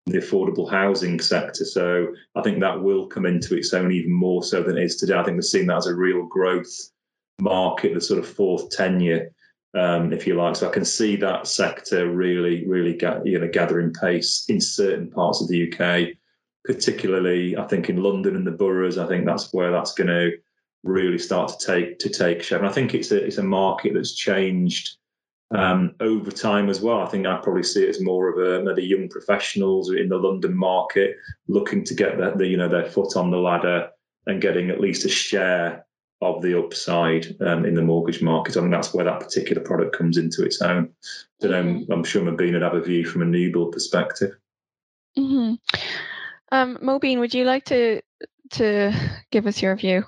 the 0.08 0.20
affordable 0.20 0.70
housing 0.70 1.20
sector. 1.20 1.66
So 1.66 2.08
I 2.36 2.42
think 2.42 2.60
that 2.60 2.82
will 2.82 3.08
come 3.08 3.26
into 3.26 3.56
its 3.56 3.74
own 3.74 3.92
even 3.92 4.14
more 4.14 4.44
so 4.44 4.64
than 4.64 4.78
it 4.78 4.84
is 4.84 4.96
today. 4.96 5.16
I 5.16 5.24
think 5.24 5.36
we're 5.36 5.42
seeing 5.42 5.68
that 5.68 5.78
as 5.78 5.88
a 5.88 5.96
real 5.96 6.26
growth 6.26 6.92
market, 7.40 7.94
the 7.94 8.02
sort 8.02 8.20
of 8.20 8.28
fourth 8.28 8.70
tenure, 8.72 9.32
um, 9.76 10.12
if 10.14 10.26
you 10.26 10.36
like. 10.36 10.56
So 10.56 10.68
I 10.68 10.74
can 10.74 10.86
see 10.86 11.16
that 11.18 11.48
sector 11.48 12.10
really, 12.12 12.68
really 12.68 12.94
ga- 12.94 13.22
you 13.24 13.40
know, 13.40 13.48
gathering 13.48 13.94
pace 13.94 14.46
in 14.50 14.60
certain 14.60 15.10
parts 15.10 15.42
of 15.42 15.48
the 15.48 15.72
UK, 15.72 16.16
particularly 16.66 17.58
I 17.58 17.64
think 17.68 17.90
in 17.90 18.02
London 18.02 18.36
and 18.36 18.48
the 18.48 18.52
boroughs. 18.52 18.98
I 18.98 19.08
think 19.08 19.26
that's 19.26 19.54
where 19.54 19.72
that's 19.72 19.94
going 19.94 20.08
to 20.08 20.32
really 20.84 21.18
start 21.18 21.50
to 21.50 21.66
take 21.66 22.00
to 22.00 22.10
take 22.10 22.42
shape. 22.42 22.60
And 22.60 22.68
I 22.68 22.72
think 22.72 22.94
it's 22.94 23.12
a 23.12 23.24
it's 23.24 23.38
a 23.38 23.44
market 23.44 23.94
that's 23.94 24.16
changed 24.16 24.98
um, 25.52 25.96
over 26.00 26.32
time 26.32 26.70
as 26.70 26.82
well. 26.82 27.02
I 27.02 27.08
think 27.08 27.26
I 27.26 27.38
probably 27.38 27.64
see 27.64 27.84
it 27.84 27.90
as 27.90 28.02
more 28.02 28.30
of 28.30 28.38
a 28.38 28.64
maybe 28.64 28.86
young 28.86 29.10
professionals 29.10 29.92
in 29.92 30.10
the 30.10 30.18
London 30.18 30.56
market 30.56 31.16
looking 31.48 31.84
to 31.86 31.94
get 31.94 32.18
their, 32.18 32.36
the, 32.36 32.48
you 32.48 32.58
know 32.58 32.70
their 32.70 32.86
foot 32.86 33.16
on 33.16 33.32
the 33.32 33.38
ladder 33.38 33.90
and 34.26 34.42
getting 34.42 34.70
at 34.70 34.82
least 34.82 35.06
a 35.06 35.10
share 35.10 35.86
of 36.22 36.42
the 36.42 36.58
upside 36.58 37.40
um, 37.42 37.66
in 37.66 37.76
the 37.76 37.82
mortgage 37.82 38.22
market. 38.22 38.58
I 38.58 38.62
think 38.62 38.72
that's 38.72 38.94
where 38.94 39.06
that 39.06 39.20
particular 39.20 39.62
product 39.62 39.96
comes 39.96 40.18
into 40.18 40.44
its 40.44 40.62
own. 40.62 40.90
But 41.40 41.54
um, 41.54 41.86
I'm 41.92 42.04
sure 42.04 42.24
Mobeen 42.24 42.54
would 42.54 42.62
have 42.62 42.74
a 42.74 42.82
view 42.82 43.06
from 43.06 43.22
a 43.22 43.26
new 43.26 43.52
build 43.52 43.72
perspective. 43.72 44.32
Mm-hmm. 45.18 45.56
Um, 46.52 46.78
Mobeen, 46.78 47.20
would 47.20 47.34
you 47.34 47.44
like 47.44 47.66
to 47.66 48.02
to 48.52 48.94
give 49.32 49.46
us 49.46 49.62
your 49.62 49.76
view? 49.76 50.06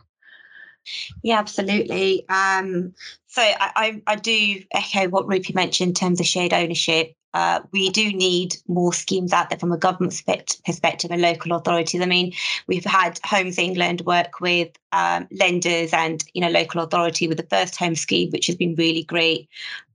Yeah, 1.24 1.40
absolutely. 1.40 2.28
Um, 2.30 2.94
so 3.28 3.42
I, 3.42 3.72
I, 3.76 4.02
I, 4.08 4.16
do 4.16 4.64
echo 4.72 5.10
what 5.10 5.28
Rupi 5.28 5.54
mentioned 5.54 5.90
in 5.90 5.94
terms 5.94 6.20
of 6.20 6.26
shared 6.26 6.54
ownership. 6.54 7.14
Uh, 7.34 7.60
we 7.72 7.90
do 7.90 8.12
need 8.12 8.56
more 8.68 8.94
schemes 8.94 9.34
out 9.34 9.50
there 9.50 9.60
from 9.60 9.72
a 9.72 9.78
government 9.78 10.22
perspective 10.66 11.12
and 11.12 11.22
local 11.22 11.54
authorities. 11.54 12.02
I 12.02 12.06
mean, 12.06 12.34
we've 12.68 12.86
had 12.86 13.20
Homes 13.24 13.58
England 13.58 14.02
work 14.02 14.40
with 14.42 14.70
um, 14.92 15.28
lenders 15.32 15.94
and 15.94 16.24
you 16.34 16.42
know 16.42 16.50
local 16.50 16.82
authority 16.82 17.28
with 17.28 17.38
the 17.38 17.48
first 17.50 17.76
home 17.76 17.96
scheme, 17.96 18.32
which 18.32 18.48
has 18.48 18.56
been 18.56 18.76
really 18.76 19.04
great. 19.04 19.48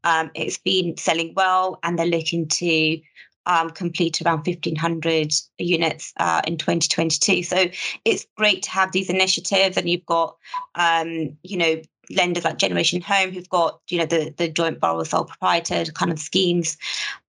Um, 0.04 0.30
it's 0.34 0.58
been 0.58 0.96
selling 0.96 1.32
well, 1.34 1.78
and 1.82 1.98
they're 1.98 2.06
looking 2.06 2.46
to 2.48 3.00
um, 3.46 3.70
complete 3.70 4.20
around 4.22 4.46
1,500 4.46 5.32
units 5.58 6.12
uh, 6.18 6.42
in 6.46 6.56
2022. 6.56 7.42
So 7.42 7.66
it's 8.04 8.26
great 8.36 8.62
to 8.64 8.70
have 8.70 8.92
these 8.92 9.10
initiatives, 9.10 9.76
and 9.76 9.88
you've 9.88 10.06
got, 10.06 10.36
um, 10.76 11.36
you 11.42 11.56
know, 11.56 11.82
lenders 12.10 12.44
like 12.44 12.58
Generation 12.58 13.00
Home 13.02 13.32
who've 13.32 13.48
got, 13.48 13.80
you 13.88 13.98
know, 13.98 14.06
the 14.06 14.32
the 14.36 14.48
joint 14.48 14.80
borrower 14.80 15.04
sole 15.04 15.24
proprietor 15.24 15.84
kind 15.92 16.12
of 16.12 16.18
schemes. 16.18 16.76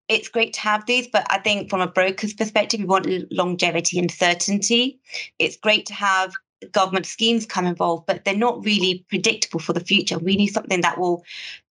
It's 0.07 0.29
great 0.29 0.53
to 0.53 0.61
have 0.61 0.85
these, 0.85 1.07
but 1.07 1.25
I 1.29 1.39
think 1.39 1.69
from 1.69 1.81
a 1.81 1.87
broker's 1.87 2.33
perspective, 2.33 2.79
we 2.79 2.85
want 2.85 3.31
longevity 3.31 3.97
and 3.99 4.11
certainty. 4.11 4.99
It's 5.39 5.57
great 5.57 5.85
to 5.87 5.93
have 5.93 6.33
government 6.71 7.05
schemes 7.05 7.45
come 7.45 7.65
involved, 7.65 8.05
but 8.05 8.23
they're 8.23 8.35
not 8.35 8.63
really 8.63 9.05
predictable 9.09 9.59
for 9.59 9.73
the 9.73 9.79
future. 9.79 10.17
We 10.17 10.35
need 10.35 10.47
something 10.47 10.81
that 10.81 10.97
will 10.97 11.23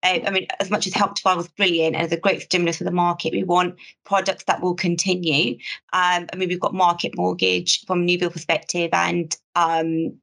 I 0.04 0.32
mean, 0.32 0.48
as 0.60 0.72
much 0.72 0.88
as 0.88 0.94
Help 0.94 1.16
to 1.16 1.24
Buy 1.24 1.36
was 1.36 1.48
brilliant 1.48 1.96
and 1.96 2.04
as 2.04 2.12
a 2.12 2.18
great 2.18 2.42
stimulus 2.42 2.78
for 2.78 2.86
the 2.86 2.92
market, 2.92 3.34
we 3.34 3.44
want 3.44 3.76
products 4.04 4.46
that 4.46 4.62
will 4.62 4.74
continue. 4.74 5.58
Um, 5.94 6.28
I 6.34 6.36
mean, 6.36 6.50
we've 6.50 6.60
got 6.60 6.74
market 6.74 7.16
mortgage 7.16 7.86
from 7.86 8.02
a 8.02 8.04
new 8.04 8.18
build 8.18 8.34
perspective 8.34 8.90
and 8.94 9.36
um, 9.56 10.18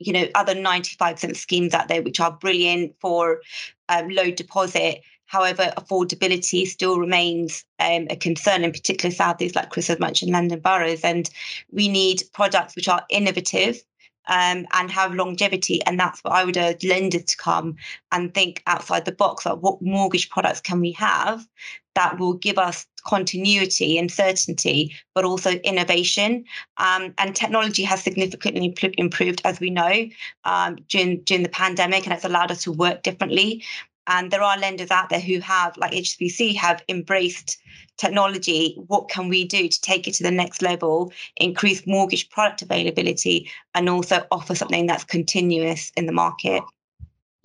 you 0.00 0.12
know, 0.12 0.26
other 0.34 0.54
95 0.54 1.18
cent 1.18 1.36
schemes 1.36 1.74
out 1.74 1.88
there 1.88 2.02
which 2.02 2.18
are 2.18 2.32
brilliant 2.32 2.96
for 3.00 3.40
um, 3.88 4.08
low 4.08 4.30
deposit. 4.30 5.02
However, 5.30 5.72
affordability 5.76 6.66
still 6.66 6.98
remains 6.98 7.64
um, 7.78 8.08
a 8.10 8.16
concern, 8.16 8.64
in 8.64 8.72
particular 8.72 9.14
Southeast, 9.14 9.54
like 9.54 9.70
Chris 9.70 9.86
has 9.86 10.00
mentioned, 10.00 10.32
London 10.32 10.58
boroughs. 10.58 11.02
And 11.02 11.30
we 11.70 11.88
need 11.88 12.24
products 12.32 12.74
which 12.74 12.88
are 12.88 13.04
innovative, 13.10 13.80
um, 14.26 14.66
and 14.72 14.90
have 14.90 15.14
longevity. 15.14 15.84
And 15.84 16.00
that's 16.00 16.20
what 16.24 16.32
I 16.32 16.44
would 16.44 16.56
urge 16.56 16.84
lenders 16.84 17.24
to 17.26 17.36
come 17.36 17.76
and 18.10 18.34
think 18.34 18.62
outside 18.66 19.04
the 19.04 19.12
box. 19.12 19.46
Like 19.46 19.58
what 19.58 19.80
mortgage 19.80 20.30
products 20.30 20.60
can 20.60 20.80
we 20.80 20.90
have 20.92 21.46
that 21.94 22.18
will 22.18 22.34
give 22.34 22.58
us 22.58 22.86
continuity 23.06 23.98
and 23.98 24.10
certainty, 24.10 24.94
but 25.14 25.24
also 25.24 25.50
innovation. 25.50 26.44
Um, 26.76 27.14
and 27.18 27.34
technology 27.34 27.82
has 27.82 28.02
significantly 28.02 28.74
improved, 28.98 29.42
as 29.44 29.60
we 29.60 29.70
know, 29.70 30.08
um, 30.44 30.76
during 30.88 31.20
during 31.22 31.42
the 31.42 31.48
pandemic, 31.48 32.04
and 32.04 32.12
it's 32.12 32.24
allowed 32.24 32.50
us 32.50 32.64
to 32.64 32.72
work 32.72 33.02
differently. 33.02 33.64
And 34.10 34.32
there 34.32 34.42
are 34.42 34.58
lenders 34.58 34.90
out 34.90 35.08
there 35.08 35.20
who 35.20 35.38
have, 35.38 35.76
like 35.76 35.92
HSBC, 35.92 36.56
have 36.56 36.82
embraced 36.88 37.56
technology. 37.96 38.74
What 38.88 39.08
can 39.08 39.28
we 39.28 39.44
do 39.44 39.68
to 39.68 39.80
take 39.82 40.08
it 40.08 40.14
to 40.14 40.24
the 40.24 40.32
next 40.32 40.62
level, 40.62 41.12
increase 41.36 41.86
mortgage 41.86 42.28
product 42.28 42.60
availability, 42.60 43.48
and 43.72 43.88
also 43.88 44.26
offer 44.32 44.56
something 44.56 44.86
that's 44.86 45.04
continuous 45.04 45.92
in 45.96 46.06
the 46.06 46.12
market? 46.12 46.64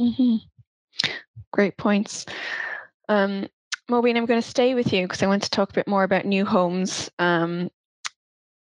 Mm-hmm. 0.01 0.37
Great 1.51 1.77
points. 1.77 2.25
Um, 3.09 3.47
Mobeen, 3.89 4.17
I'm 4.17 4.25
going 4.25 4.41
to 4.41 4.47
stay 4.47 4.73
with 4.73 4.91
you 4.91 5.03
because 5.03 5.21
I 5.21 5.27
want 5.27 5.43
to 5.43 5.49
talk 5.51 5.69
a 5.69 5.75
bit 5.75 5.87
more 5.87 6.03
about 6.03 6.25
new 6.25 6.45
homes. 6.45 7.11
Um, 7.19 7.69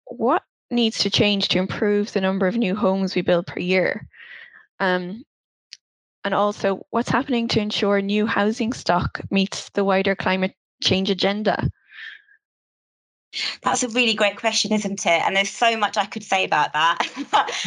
what 0.06 0.44
needs 0.72 1.00
to 1.00 1.10
change 1.10 1.50
to 1.50 1.60
improve 1.60 2.14
the 2.14 2.22
number 2.22 2.48
of 2.48 2.56
new 2.56 2.78
homes 2.78 3.14
we 3.14 3.24
build 3.24 3.46
per 3.46 3.60
year? 3.60 4.08
Um, 4.80 5.26
and 6.24 6.34
also, 6.34 6.86
what's 6.90 7.10
happening 7.10 7.48
to 7.50 7.60
ensure 7.60 8.02
new 8.02 8.26
housing 8.26 8.74
stock 8.74 9.22
meets 9.32 9.70
the 9.70 9.84
wider 9.84 10.16
climate 10.16 10.54
change 10.82 11.10
agenda? 11.10 11.70
That's 13.62 13.84
a 13.84 13.90
really 13.90 14.16
great 14.16 14.38
question, 14.38 14.74
isn't 14.74 15.06
it? 15.06 15.22
And 15.24 15.36
there's 15.36 15.52
so 15.52 15.78
much 15.78 15.98
I 15.98 16.06
could 16.06 16.24
say 16.24 16.44
about 16.44 16.74
that. 16.74 16.98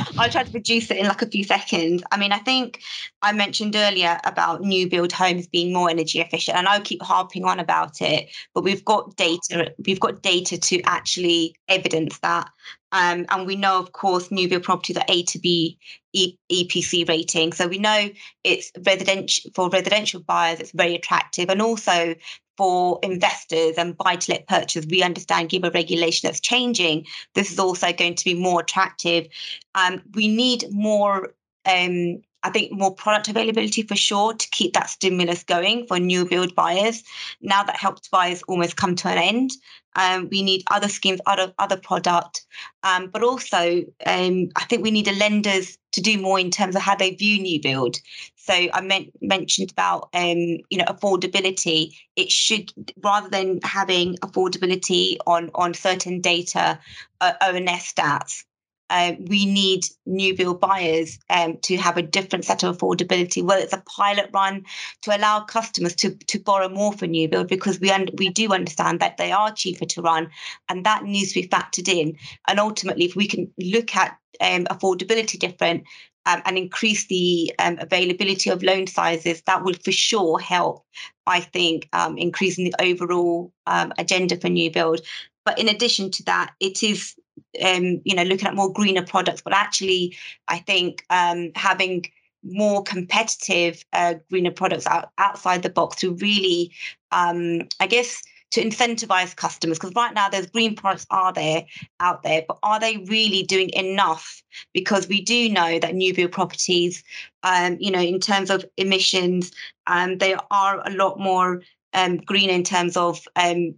I'll 0.18 0.28
try 0.28 0.42
to 0.42 0.50
reduce 0.50 0.90
it 0.90 0.96
in 0.96 1.06
like 1.06 1.22
a 1.22 1.28
few 1.28 1.44
seconds. 1.44 2.02
I 2.10 2.16
mean, 2.16 2.32
I 2.32 2.38
think 2.38 2.82
I 3.22 3.32
mentioned 3.32 3.76
earlier 3.76 4.20
about 4.24 4.62
new 4.62 4.88
build 4.88 5.12
homes 5.12 5.46
being 5.46 5.72
more 5.72 5.88
energy 5.88 6.20
efficient, 6.20 6.56
and 6.56 6.66
I'll 6.66 6.80
keep 6.80 7.00
harping 7.00 7.44
on 7.44 7.60
about 7.60 8.00
it. 8.00 8.28
But 8.54 8.64
we've 8.64 8.84
got 8.84 9.16
data, 9.16 9.72
we've 9.86 10.00
got 10.00 10.22
data 10.22 10.58
to 10.58 10.82
actually 10.82 11.54
evidence 11.68 12.18
that. 12.18 12.50
Um, 12.92 13.26
and 13.30 13.46
we 13.46 13.56
know, 13.56 13.78
of 13.78 13.92
course, 13.92 14.30
new 14.30 14.48
build 14.48 14.62
properties 14.62 14.98
are 14.98 15.04
A 15.08 15.22
to 15.24 15.38
B 15.38 15.78
e- 16.12 16.36
EPC 16.50 17.08
rating. 17.08 17.52
So 17.52 17.66
we 17.66 17.78
know 17.78 18.10
it's 18.44 18.70
residential 18.86 19.50
for 19.54 19.70
residential 19.70 20.20
buyers, 20.20 20.60
it's 20.60 20.72
very 20.72 20.94
attractive. 20.94 21.48
And 21.48 21.62
also 21.62 22.14
for 22.56 23.00
investors 23.02 23.76
and 23.78 23.96
buy 23.96 24.16
to 24.16 24.32
let 24.32 24.46
purchase, 24.46 24.86
we 24.86 25.02
understand 25.02 25.48
given 25.48 25.72
regulation 25.72 26.28
that's 26.28 26.40
changing, 26.40 27.06
this 27.34 27.50
is 27.50 27.58
also 27.58 27.92
going 27.92 28.14
to 28.14 28.24
be 28.24 28.34
more 28.34 28.60
attractive. 28.60 29.26
Um, 29.74 30.02
we 30.14 30.28
need 30.28 30.66
more 30.70 31.34
um, 31.64 32.22
I 32.42 32.50
think 32.50 32.72
more 32.72 32.94
product 32.94 33.28
availability 33.28 33.82
for 33.82 33.94
sure 33.94 34.34
to 34.34 34.48
keep 34.50 34.72
that 34.74 34.90
stimulus 34.90 35.44
going 35.44 35.86
for 35.86 35.98
new 35.98 36.24
build 36.24 36.54
buyers. 36.54 37.04
Now 37.40 37.62
that 37.62 37.76
helped 37.76 38.10
buyers 38.10 38.42
almost 38.48 38.76
come 38.76 38.96
to 38.96 39.08
an 39.08 39.18
end, 39.18 39.52
um, 39.96 40.28
we 40.30 40.42
need 40.42 40.62
other 40.70 40.88
schemes, 40.88 41.20
other 41.26 41.52
other 41.58 41.76
product, 41.76 42.44
um, 42.82 43.08
but 43.08 43.22
also 43.22 43.82
um, 44.06 44.48
I 44.56 44.64
think 44.68 44.82
we 44.82 44.90
need 44.90 45.06
the 45.06 45.12
lenders 45.12 45.78
to 45.92 46.00
do 46.00 46.20
more 46.20 46.38
in 46.38 46.50
terms 46.50 46.74
of 46.74 46.82
how 46.82 46.94
they 46.94 47.10
view 47.10 47.40
new 47.40 47.60
build. 47.60 47.98
So 48.36 48.54
I 48.54 48.80
meant, 48.80 49.10
mentioned 49.20 49.70
about 49.70 50.08
um, 50.14 50.58
you 50.70 50.78
know 50.78 50.84
affordability. 50.84 51.94
It 52.16 52.30
should 52.30 52.72
rather 53.02 53.28
than 53.28 53.60
having 53.62 54.16
affordability 54.16 55.16
on 55.26 55.50
on 55.54 55.74
certain 55.74 56.20
data, 56.20 56.78
uh, 57.20 57.32
ONS 57.42 57.92
stats 57.92 58.44
uh, 58.90 59.12
we 59.26 59.46
need 59.46 59.84
new 60.04 60.36
build 60.36 60.60
buyers 60.60 61.18
um, 61.30 61.56
to 61.62 61.76
have 61.76 61.96
a 61.96 62.02
different 62.02 62.44
set 62.44 62.62
of 62.62 62.76
affordability, 62.76 63.42
whether 63.42 63.62
it's 63.62 63.72
a 63.72 63.82
pilot 63.96 64.28
run 64.34 64.64
to 65.00 65.16
allow 65.16 65.40
customers 65.40 65.94
to, 65.94 66.14
to 66.26 66.38
borrow 66.38 66.68
more 66.68 66.92
for 66.92 67.06
new 67.06 67.28
build 67.28 67.48
because 67.48 67.80
we 67.80 67.90
un- 67.90 68.08
we 68.18 68.28
do 68.28 68.52
understand 68.52 69.00
that 69.00 69.16
they 69.16 69.32
are 69.32 69.52
cheaper 69.52 69.86
to 69.86 70.02
run 70.02 70.28
and 70.68 70.84
that 70.84 71.04
needs 71.04 71.32
to 71.32 71.40
be 71.40 71.48
factored 71.48 71.88
in. 71.88 72.16
And 72.48 72.60
ultimately, 72.60 73.06
if 73.06 73.16
we 73.16 73.26
can 73.26 73.50
look 73.58 73.96
at 73.96 74.18
um, 74.40 74.64
affordability 74.64 75.38
different 75.38 75.84
um, 76.26 76.42
and 76.44 76.58
increase 76.58 77.06
the 77.06 77.52
um, 77.58 77.78
availability 77.80 78.50
of 78.50 78.62
loan 78.62 78.86
sizes, 78.86 79.42
that 79.42 79.64
will 79.64 79.74
for 79.74 79.92
sure 79.92 80.38
help, 80.38 80.84
I 81.26 81.40
think, 81.40 81.88
um, 81.92 82.18
increasing 82.18 82.64
the 82.64 82.82
overall 82.82 83.52
um, 83.66 83.92
agenda 83.98 84.36
for 84.36 84.48
new 84.48 84.70
build. 84.70 85.00
But 85.44 85.58
in 85.58 85.68
addition 85.68 86.10
to 86.12 86.24
that, 86.24 86.52
it 86.60 86.82
is 86.82 87.16
um, 87.64 88.00
you 88.04 88.14
know, 88.14 88.22
looking 88.22 88.48
at 88.48 88.54
more 88.54 88.72
greener 88.72 89.04
products, 89.04 89.42
but 89.42 89.52
actually, 89.52 90.16
I 90.48 90.58
think 90.58 91.04
um, 91.10 91.50
having 91.54 92.06
more 92.44 92.82
competitive 92.82 93.84
uh, 93.92 94.14
greener 94.30 94.50
products 94.50 94.86
out, 94.86 95.10
outside 95.18 95.62
the 95.62 95.70
box 95.70 95.96
to 95.96 96.14
really, 96.14 96.72
um, 97.12 97.62
I 97.80 97.86
guess, 97.86 98.22
to 98.52 98.62
incentivize 98.62 99.34
customers. 99.34 99.78
Because 99.78 99.94
right 99.94 100.14
now 100.14 100.28
there's 100.28 100.46
green 100.46 100.74
products 100.74 101.06
are 101.10 101.32
there 101.32 101.64
out 102.00 102.22
there 102.22 102.42
but 102.46 102.58
are 102.62 102.78
they 102.80 102.98
really 103.08 103.42
doing 103.42 103.70
enough? 103.70 104.42
Because 104.72 105.08
we 105.08 105.20
do 105.20 105.48
know 105.48 105.78
that 105.78 105.94
new 105.94 106.14
build 106.14 106.32
properties 106.32 107.02
um, 107.42 107.76
you 107.80 107.90
know 107.90 108.00
in 108.00 108.20
terms 108.20 108.50
of 108.50 108.64
emissions 108.76 109.52
um, 109.86 110.18
they 110.18 110.36
are 110.50 110.82
a 110.86 110.90
lot 110.90 111.18
more 111.18 111.62
um, 111.94 112.18
green 112.18 112.50
in 112.50 112.62
terms 112.62 112.96
of 112.96 113.26
um, 113.36 113.74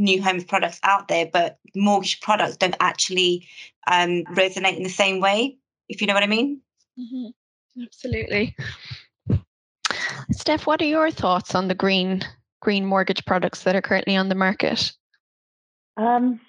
new 0.00 0.22
homes 0.22 0.44
products 0.44 0.80
out 0.82 1.08
there, 1.08 1.28
but 1.32 1.58
mortgage 1.76 2.20
products 2.20 2.56
don't 2.56 2.76
actually 2.80 3.46
um, 3.86 4.24
resonate 4.34 4.76
in 4.76 4.82
the 4.82 4.88
same 4.88 5.20
way, 5.20 5.56
if 5.88 6.00
you 6.00 6.06
know 6.06 6.14
what 6.14 6.22
I 6.22 6.28
mean. 6.28 6.60
Mm-hmm. 6.98 7.82
Absolutely. 7.82 8.56
Steph, 10.32 10.66
what 10.66 10.82
are 10.82 10.86
your 10.86 11.10
thoughts 11.10 11.54
on 11.54 11.68
the 11.68 11.74
green 11.74 12.22
green 12.60 12.84
mortgage 12.84 13.24
products 13.24 13.62
that 13.62 13.74
are 13.74 13.82
currently 13.82 14.16
on 14.16 14.28
the 14.28 14.34
market? 14.34 14.92
Um, 15.96 16.40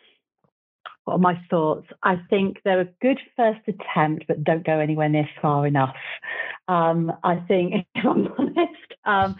what 1.12 1.17
are 1.17 1.34
my 1.34 1.41
thoughts? 1.50 1.88
I 2.04 2.15
think 2.30 2.58
they're 2.63 2.82
a 2.82 2.89
good 3.02 3.19
first 3.36 3.60
attempt, 3.67 4.26
but 4.28 4.43
don't 4.43 4.65
go 4.65 4.80
anywhere 4.80 5.10
near 5.10 5.28
far 5.41 5.67
enough. 5.67 5.95
Um, 6.67 7.12
I 7.24 7.36
think, 7.47 7.86
if 7.95 8.06
I'm 8.06 8.28
honest, 8.38 8.93
um, 9.06 9.36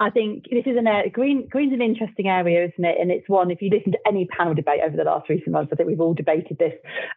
I 0.00 0.10
think 0.10 0.44
this 0.50 0.64
is 0.64 0.76
an 0.78 0.86
area, 0.86 1.10
green. 1.10 1.46
Green's 1.48 1.74
an 1.74 1.82
interesting 1.82 2.28
area, 2.28 2.64
isn't 2.64 2.84
it? 2.84 2.96
And 2.98 3.10
it's 3.10 3.28
one. 3.28 3.50
If 3.50 3.60
you 3.60 3.68
listen 3.70 3.92
to 3.92 3.98
any 4.06 4.26
panel 4.26 4.54
debate 4.54 4.80
over 4.84 4.96
the 4.96 5.04
last 5.04 5.28
recent 5.28 5.50
months, 5.50 5.70
I 5.72 5.76
think 5.76 5.88
we've 5.88 6.00
all 6.00 6.14
debated 6.14 6.56
this 6.58 6.72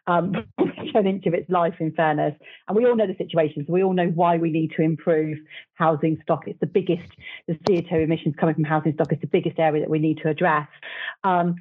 um, 0.06 0.32
an 0.58 1.06
inch 1.06 1.26
of 1.26 1.34
its 1.34 1.48
life. 1.48 1.74
In 1.80 1.92
fairness, 1.92 2.34
and 2.68 2.76
we 2.76 2.84
all 2.84 2.96
know 2.96 3.06
the 3.06 3.16
situation, 3.16 3.64
so 3.66 3.72
we 3.72 3.82
all 3.82 3.94
know 3.94 4.08
why 4.08 4.36
we 4.36 4.50
need 4.50 4.72
to 4.76 4.82
improve 4.82 5.38
housing 5.74 6.18
stock. 6.22 6.44
It's 6.46 6.60
the 6.60 6.66
biggest. 6.66 7.08
The 7.48 7.54
CO2 7.54 8.04
emissions 8.04 8.34
coming 8.38 8.54
from 8.54 8.64
housing 8.64 8.92
stock 8.92 9.12
is 9.12 9.20
the 9.20 9.26
biggest 9.26 9.58
area 9.58 9.80
that 9.80 9.90
we 9.90 9.98
need 9.98 10.18
to 10.22 10.28
address. 10.28 10.68
Um, 11.24 11.56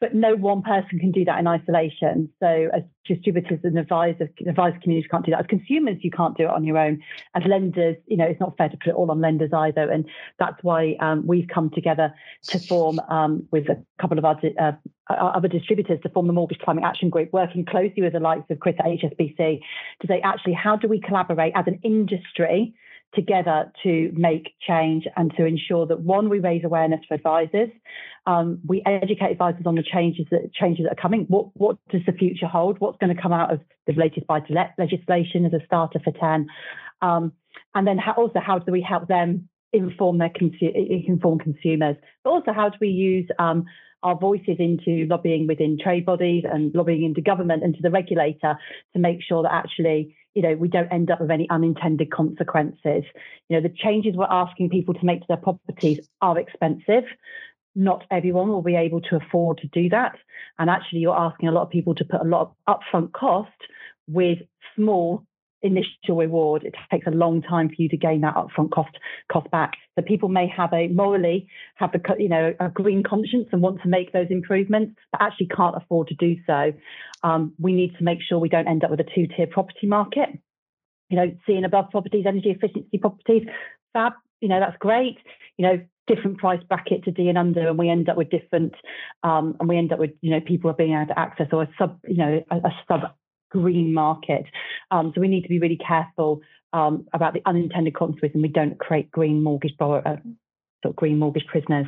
but 0.00 0.14
no 0.14 0.34
one 0.36 0.62
person 0.62 0.98
can 0.98 1.10
do 1.10 1.24
that 1.24 1.38
in 1.38 1.46
isolation. 1.46 2.28
So 2.40 2.68
as 2.72 2.82
distributors 3.06 3.60
and 3.64 3.78
advisors, 3.78 4.28
advisor 4.46 4.78
community 4.80 5.08
can't 5.08 5.24
do 5.24 5.32
that. 5.32 5.40
As 5.40 5.46
consumers, 5.46 5.96
you 6.00 6.10
can't 6.10 6.36
do 6.36 6.44
it 6.44 6.50
on 6.50 6.64
your 6.64 6.78
own. 6.78 7.02
As 7.34 7.42
lenders, 7.46 7.96
you 8.06 8.16
know, 8.16 8.24
it's 8.24 8.40
not 8.40 8.56
fair 8.56 8.68
to 8.68 8.76
put 8.76 8.90
it 8.90 8.94
all 8.94 9.10
on 9.10 9.20
lenders 9.20 9.50
either. 9.52 9.90
And 9.90 10.04
that's 10.38 10.62
why 10.62 10.96
um, 11.00 11.26
we've 11.26 11.48
come 11.52 11.70
together 11.70 12.14
to 12.44 12.58
form 12.58 13.00
um, 13.08 13.46
with 13.50 13.68
a 13.68 13.82
couple 14.00 14.18
of 14.18 14.24
our, 14.24 14.38
uh, 14.58 14.72
other 15.08 15.48
distributors 15.48 15.98
to 16.02 16.08
form 16.10 16.26
the 16.26 16.32
Mortgage 16.32 16.60
Climate 16.60 16.84
Action 16.84 17.10
Group, 17.10 17.32
working 17.32 17.64
closely 17.64 18.02
with 18.02 18.12
the 18.12 18.20
likes 18.20 18.50
of 18.50 18.60
Chris 18.60 18.76
at 18.78 18.86
HSBC 18.86 19.60
to 20.00 20.06
say, 20.06 20.20
actually, 20.22 20.52
how 20.52 20.76
do 20.76 20.88
we 20.88 21.00
collaborate 21.00 21.52
as 21.56 21.66
an 21.66 21.80
industry 21.82 22.74
together 23.14 23.72
to 23.82 24.10
make 24.14 24.54
change 24.66 25.04
and 25.16 25.32
to 25.36 25.44
ensure 25.44 25.86
that 25.86 26.00
one, 26.00 26.28
we 26.28 26.40
raise 26.40 26.64
awareness 26.64 27.00
for 27.08 27.14
advisors, 27.14 27.70
um, 28.26 28.60
we 28.66 28.82
educate 28.84 29.32
advisors 29.32 29.64
on 29.66 29.74
the 29.74 29.82
changes 29.82 30.26
that 30.30 30.52
changes 30.52 30.84
that 30.84 30.92
are 30.92 31.02
coming. 31.02 31.24
What 31.28 31.48
what 31.54 31.78
does 31.90 32.02
the 32.06 32.12
future 32.12 32.46
hold? 32.46 32.78
What's 32.80 32.98
going 32.98 33.14
to 33.14 33.20
come 33.20 33.32
out 33.32 33.52
of 33.52 33.60
the 33.86 33.94
latest 33.94 34.26
buy 34.26 34.40
to 34.40 34.52
let 34.52 34.74
legislation 34.78 35.46
as 35.46 35.52
a 35.54 35.64
starter 35.64 36.00
for 36.04 36.12
ten? 36.12 36.48
Um, 37.00 37.32
and 37.74 37.86
then 37.86 37.98
how, 37.98 38.12
also 38.12 38.40
how 38.40 38.58
do 38.58 38.72
we 38.72 38.82
help 38.82 39.08
them 39.08 39.48
inform 39.72 40.18
their 40.18 40.30
inform 40.60 41.38
consumers? 41.38 41.96
But 42.24 42.30
also 42.30 42.52
how 42.52 42.68
do 42.68 42.76
we 42.80 42.88
use 42.88 43.28
um, 43.38 43.64
our 44.02 44.16
voices 44.16 44.56
into 44.58 45.06
lobbying 45.08 45.46
within 45.46 45.78
trade 45.82 46.04
bodies 46.04 46.44
and 46.50 46.74
lobbying 46.74 47.04
into 47.04 47.20
government 47.20 47.64
and 47.64 47.74
to 47.74 47.82
the 47.82 47.90
regulator 47.90 48.58
to 48.92 48.98
make 48.98 49.22
sure 49.22 49.42
that 49.42 49.52
actually 49.52 50.16
you 50.34 50.42
know, 50.42 50.54
we 50.54 50.68
don't 50.68 50.92
end 50.92 51.10
up 51.10 51.20
with 51.20 51.30
any 51.30 51.48
unintended 51.50 52.10
consequences. 52.10 53.04
You 53.48 53.56
know, 53.56 53.60
the 53.60 53.74
changes 53.74 54.14
we're 54.14 54.26
asking 54.30 54.70
people 54.70 54.94
to 54.94 55.04
make 55.04 55.20
to 55.20 55.26
their 55.28 55.36
properties 55.36 56.08
are 56.20 56.38
expensive. 56.38 57.04
Not 57.74 58.04
everyone 58.10 58.48
will 58.48 58.62
be 58.62 58.76
able 58.76 59.00
to 59.02 59.16
afford 59.16 59.58
to 59.58 59.68
do 59.68 59.88
that. 59.90 60.16
And 60.58 60.68
actually, 60.70 61.00
you're 61.00 61.18
asking 61.18 61.48
a 61.48 61.52
lot 61.52 61.62
of 61.62 61.70
people 61.70 61.94
to 61.96 62.04
put 62.04 62.20
a 62.20 62.24
lot 62.24 62.54
of 62.66 62.80
upfront 62.80 63.12
cost 63.12 63.50
with 64.06 64.38
small 64.74 65.24
initial 65.62 66.16
reward. 66.16 66.64
It 66.64 66.74
takes 66.90 67.06
a 67.06 67.10
long 67.10 67.42
time 67.42 67.68
for 67.68 67.74
you 67.78 67.88
to 67.88 67.96
gain 67.96 68.20
that 68.22 68.34
upfront 68.34 68.70
cost 68.70 68.96
cost 69.30 69.50
back. 69.50 69.72
So 69.96 70.02
people 70.02 70.28
may 70.28 70.46
have 70.48 70.72
a 70.72 70.88
morally 70.88 71.48
have 71.76 71.94
a 71.94 72.00
you 72.18 72.28
know 72.28 72.54
a 72.60 72.68
green 72.68 73.02
conscience 73.02 73.48
and 73.52 73.62
want 73.62 73.82
to 73.82 73.88
make 73.88 74.12
those 74.12 74.28
improvements, 74.30 74.96
but 75.12 75.22
actually 75.22 75.48
can't 75.48 75.76
afford 75.76 76.08
to 76.08 76.14
do 76.14 76.36
so. 76.46 76.72
Um, 77.22 77.52
we 77.58 77.72
need 77.72 77.96
to 77.98 78.04
make 78.04 78.18
sure 78.26 78.38
we 78.38 78.48
don't 78.48 78.68
end 78.68 78.84
up 78.84 78.90
with 78.90 79.00
a 79.00 79.04
two 79.14 79.26
tier 79.26 79.46
property 79.46 79.86
market. 79.86 80.28
You 81.10 81.16
know, 81.16 81.36
seeing 81.46 81.64
above 81.64 81.90
properties, 81.90 82.26
energy 82.26 82.50
efficiency 82.50 82.98
properties, 82.98 83.46
fab. 83.92 84.12
You 84.40 84.48
know, 84.48 84.60
that's 84.60 84.76
great. 84.78 85.18
You 85.56 85.66
know, 85.66 85.80
different 86.06 86.38
price 86.38 86.62
bracket 86.68 87.04
to 87.04 87.10
D 87.10 87.28
and 87.28 87.38
under, 87.38 87.68
and 87.68 87.78
we 87.78 87.88
end 87.88 88.08
up 88.08 88.16
with 88.16 88.30
different, 88.30 88.74
um, 89.22 89.56
and 89.58 89.68
we 89.68 89.76
end 89.76 89.92
up 89.92 89.98
with 89.98 90.12
you 90.20 90.30
know 90.30 90.40
people 90.40 90.70
are 90.70 90.74
being 90.74 90.94
able 90.94 91.06
to 91.06 91.18
access 91.18 91.48
or 91.52 91.62
a 91.62 91.70
sub, 91.78 91.98
you 92.06 92.16
know, 92.16 92.44
a, 92.50 92.56
a 92.56 92.70
sub 92.86 93.00
green 93.50 93.92
market. 93.92 94.44
Um, 94.90 95.12
so 95.14 95.20
we 95.20 95.28
need 95.28 95.42
to 95.42 95.48
be 95.48 95.58
really 95.58 95.78
careful 95.78 96.40
um, 96.72 97.06
about 97.12 97.34
the 97.34 97.42
unintended 97.46 97.94
consequences, 97.94 98.34
and 98.34 98.42
we 98.42 98.48
don't 98.48 98.78
create 98.78 99.10
green 99.10 99.42
mortgage 99.42 99.76
borrower, 99.78 100.06
uh, 100.06 100.16
sort 100.82 100.92
of 100.92 100.96
green 100.96 101.18
mortgage 101.18 101.46
prisoners. 101.46 101.86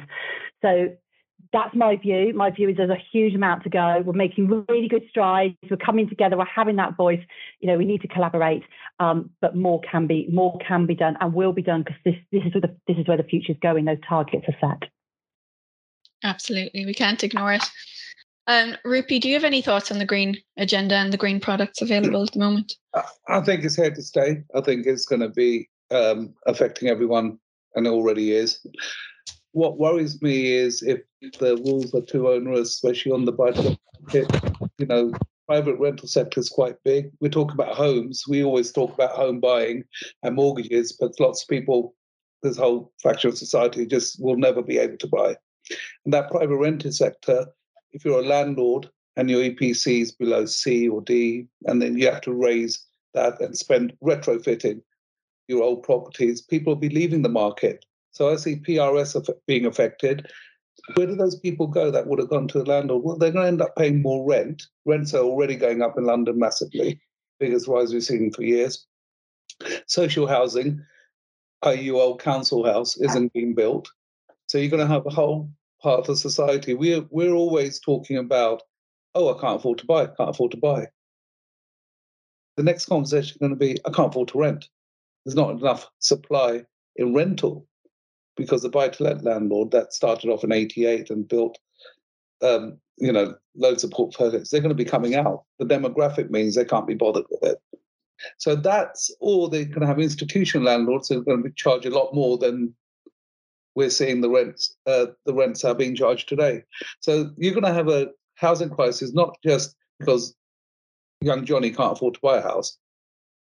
So 0.62 0.88
that's 1.52 1.74
my 1.74 1.96
view. 1.96 2.32
My 2.34 2.50
view 2.50 2.68
is 2.68 2.76
there's 2.76 2.90
a 2.90 3.02
huge 3.12 3.34
amount 3.34 3.64
to 3.64 3.70
go. 3.70 4.02
We're 4.04 4.12
making 4.12 4.64
really 4.68 4.88
good 4.88 5.02
strides. 5.10 5.56
We're 5.68 5.76
coming 5.76 6.08
together. 6.08 6.36
We're 6.36 6.44
having 6.44 6.76
that 6.76 6.96
voice. 6.96 7.20
You 7.60 7.68
know, 7.68 7.76
we 7.76 7.84
need 7.84 8.02
to 8.02 8.08
collaborate, 8.08 8.62
um, 9.00 9.30
but 9.40 9.56
more 9.56 9.80
can 9.90 10.06
be 10.06 10.28
more 10.30 10.58
can 10.66 10.86
be 10.86 10.94
done 10.94 11.16
and 11.20 11.34
will 11.34 11.52
be 11.52 11.62
done 11.62 11.82
because 11.82 11.98
this 12.04 12.14
this 12.30 12.42
is 12.44 12.54
where 12.54 12.62
the 12.62 12.76
this 12.86 12.96
is 12.98 13.06
where 13.06 13.16
the 13.16 13.24
future 13.24 13.52
is 13.52 13.58
going. 13.60 13.84
Those 13.84 13.98
targets 14.08 14.46
are 14.48 14.56
set. 14.60 14.88
Absolutely, 16.22 16.86
we 16.86 16.94
can't 16.94 17.22
ignore 17.24 17.52
it. 17.52 17.64
Um, 18.50 18.76
Rupi, 18.84 19.20
do 19.20 19.28
you 19.28 19.34
have 19.34 19.44
any 19.44 19.62
thoughts 19.62 19.92
on 19.92 20.00
the 20.00 20.04
green 20.04 20.36
agenda 20.56 20.96
and 20.96 21.12
the 21.12 21.16
green 21.16 21.38
products 21.38 21.82
available 21.82 22.24
at 22.24 22.32
the 22.32 22.40
moment? 22.40 22.74
I 23.28 23.40
think 23.42 23.62
it's 23.62 23.76
here 23.76 23.92
to 23.92 24.02
stay. 24.02 24.42
I 24.56 24.60
think 24.60 24.86
it's 24.86 25.06
going 25.06 25.20
to 25.20 25.28
be 25.28 25.68
um, 25.92 26.34
affecting 26.48 26.88
everyone, 26.88 27.38
and 27.76 27.86
it 27.86 27.90
already 27.90 28.32
is. 28.32 28.66
What 29.52 29.78
worries 29.78 30.20
me 30.20 30.52
is 30.52 30.82
if 30.82 30.98
the 31.38 31.58
rules 31.58 31.94
are 31.94 32.00
too 32.00 32.28
onerous, 32.28 32.70
especially 32.70 33.12
on 33.12 33.24
the 33.24 33.30
buy 33.30 33.52
market. 33.52 34.28
You 34.78 34.86
know, 34.86 35.12
private 35.46 35.78
rental 35.78 36.08
sector 36.08 36.40
is 36.40 36.48
quite 36.48 36.74
big. 36.82 37.12
We 37.20 37.28
talk 37.28 37.54
about 37.54 37.76
homes. 37.76 38.24
We 38.28 38.42
always 38.42 38.72
talk 38.72 38.92
about 38.92 39.12
home 39.12 39.38
buying 39.38 39.84
and 40.24 40.34
mortgages, 40.34 40.96
but 40.98 41.12
lots 41.20 41.44
of 41.44 41.48
people, 41.48 41.94
this 42.42 42.56
whole 42.56 42.92
fraction 43.00 43.30
of 43.30 43.38
society, 43.38 43.86
just 43.86 44.20
will 44.20 44.36
never 44.36 44.60
be 44.60 44.78
able 44.78 44.96
to 44.96 45.06
buy. 45.06 45.36
And 46.04 46.12
that 46.12 46.32
private 46.32 46.56
rented 46.56 46.96
sector 46.96 47.46
if 47.92 48.04
you're 48.04 48.20
a 48.20 48.26
landlord 48.26 48.88
and 49.16 49.28
your 49.28 49.42
EPC 49.42 50.02
is 50.02 50.12
below 50.12 50.46
C 50.46 50.88
or 50.88 51.00
D, 51.02 51.46
and 51.66 51.80
then 51.82 51.96
you 51.98 52.06
have 52.10 52.20
to 52.22 52.32
raise 52.32 52.84
that 53.14 53.40
and 53.40 53.56
spend 53.56 53.92
retrofitting 54.02 54.80
your 55.48 55.62
old 55.62 55.82
properties, 55.82 56.40
people 56.40 56.72
will 56.72 56.80
be 56.80 56.88
leaving 56.88 57.22
the 57.22 57.28
market. 57.28 57.84
So 58.12 58.30
I 58.30 58.36
see 58.36 58.56
PRS 58.56 59.28
being 59.46 59.66
affected. 59.66 60.30
Where 60.94 61.06
do 61.06 61.14
those 61.14 61.38
people 61.38 61.66
go 61.66 61.90
that 61.90 62.06
would 62.06 62.18
have 62.18 62.30
gone 62.30 62.48
to 62.48 62.58
the 62.58 62.64
landlord? 62.64 63.02
Well, 63.02 63.16
they're 63.16 63.32
going 63.32 63.44
to 63.44 63.48
end 63.48 63.62
up 63.62 63.76
paying 63.76 64.00
more 64.00 64.26
rent. 64.26 64.62
Rents 64.86 65.12
are 65.14 65.24
already 65.24 65.56
going 65.56 65.82
up 65.82 65.98
in 65.98 66.04
London 66.04 66.38
massively, 66.38 67.00
biggest 67.38 67.68
rise 67.68 67.92
we've 67.92 68.04
seen 68.04 68.32
for 68.32 68.42
years. 68.42 68.86
Social 69.86 70.26
housing, 70.26 70.80
i.e., 71.64 71.90
old 71.90 72.22
council 72.22 72.64
house, 72.64 72.96
isn't 72.96 73.32
being 73.32 73.54
built. 73.54 73.90
So 74.46 74.58
you're 74.58 74.70
going 74.70 74.86
to 74.86 74.92
have 74.92 75.06
a 75.06 75.10
whole 75.10 75.50
part 75.82 76.00
of 76.00 76.06
the 76.06 76.16
society. 76.16 76.74
We're 76.74 77.06
we're 77.10 77.32
always 77.32 77.80
talking 77.80 78.16
about, 78.16 78.62
oh, 79.14 79.36
I 79.36 79.40
can't 79.40 79.56
afford 79.56 79.78
to 79.78 79.86
buy, 79.86 80.04
I 80.04 80.06
can't 80.06 80.30
afford 80.30 80.52
to 80.52 80.56
buy. 80.56 80.88
The 82.56 82.62
next 82.62 82.86
conversation 82.86 83.32
is 83.32 83.38
going 83.38 83.52
to 83.52 83.56
be, 83.56 83.78
I 83.86 83.90
can't 83.90 84.08
afford 84.08 84.28
to 84.28 84.38
rent. 84.38 84.68
There's 85.24 85.36
not 85.36 85.50
enough 85.50 85.88
supply 85.98 86.64
in 86.96 87.14
rental 87.14 87.66
because 88.36 88.62
the 88.62 88.68
buy-to-let 88.68 89.24
landlord 89.24 89.70
that 89.70 89.92
started 89.92 90.30
off 90.30 90.44
in 90.44 90.52
'88 90.52 91.10
and 91.10 91.28
built, 91.28 91.58
um, 92.42 92.78
you 92.98 93.12
know, 93.12 93.34
loads 93.56 93.84
of 93.84 93.90
portfolios, 93.90 94.50
they're 94.50 94.60
going 94.60 94.76
to 94.76 94.84
be 94.84 94.84
coming 94.84 95.14
out. 95.14 95.44
The 95.58 95.66
demographic 95.66 96.30
means 96.30 96.54
they 96.54 96.64
can't 96.64 96.86
be 96.86 96.94
bothered 96.94 97.26
with 97.30 97.42
it. 97.42 97.58
So 98.38 98.54
that's, 98.54 99.10
all 99.20 99.48
going 99.48 99.72
to 99.72 99.86
have 99.86 99.98
institutional 99.98 100.66
landlords 100.66 101.08
who 101.08 101.18
are 101.18 101.24
going 101.24 101.42
to 101.42 101.50
charge 101.50 101.86
a 101.86 101.90
lot 101.90 102.14
more 102.14 102.38
than 102.38 102.74
we're 103.74 103.90
seeing 103.90 104.20
the 104.20 104.30
rents 104.30 104.76
uh, 104.86 105.06
the 105.26 105.34
rents 105.34 105.64
are 105.64 105.74
being 105.74 105.94
charged 105.94 106.28
today. 106.28 106.62
So 107.00 107.30
you're 107.36 107.54
going 107.54 107.64
to 107.64 107.72
have 107.72 107.88
a 107.88 108.08
housing 108.34 108.70
crisis 108.70 109.12
not 109.12 109.36
just 109.44 109.76
because 109.98 110.34
young 111.20 111.44
Johnny 111.44 111.70
can't 111.70 111.92
afford 111.92 112.14
to 112.14 112.20
buy 112.20 112.38
a 112.38 112.42
house, 112.42 112.78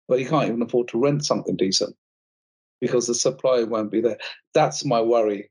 but 0.09 0.19
he 0.19 0.25
can't 0.25 0.49
even 0.49 0.63
afford 0.63 0.89
to 0.89 0.99
rent 0.99 1.25
something 1.25 1.57
decent 1.57 1.95
because 2.81 3.07
the 3.07 3.15
supply 3.15 3.63
won't 3.63 3.91
be 3.91 4.01
there. 4.01 4.19
That's 4.55 4.85
my 4.85 5.01
worry. 5.01 5.51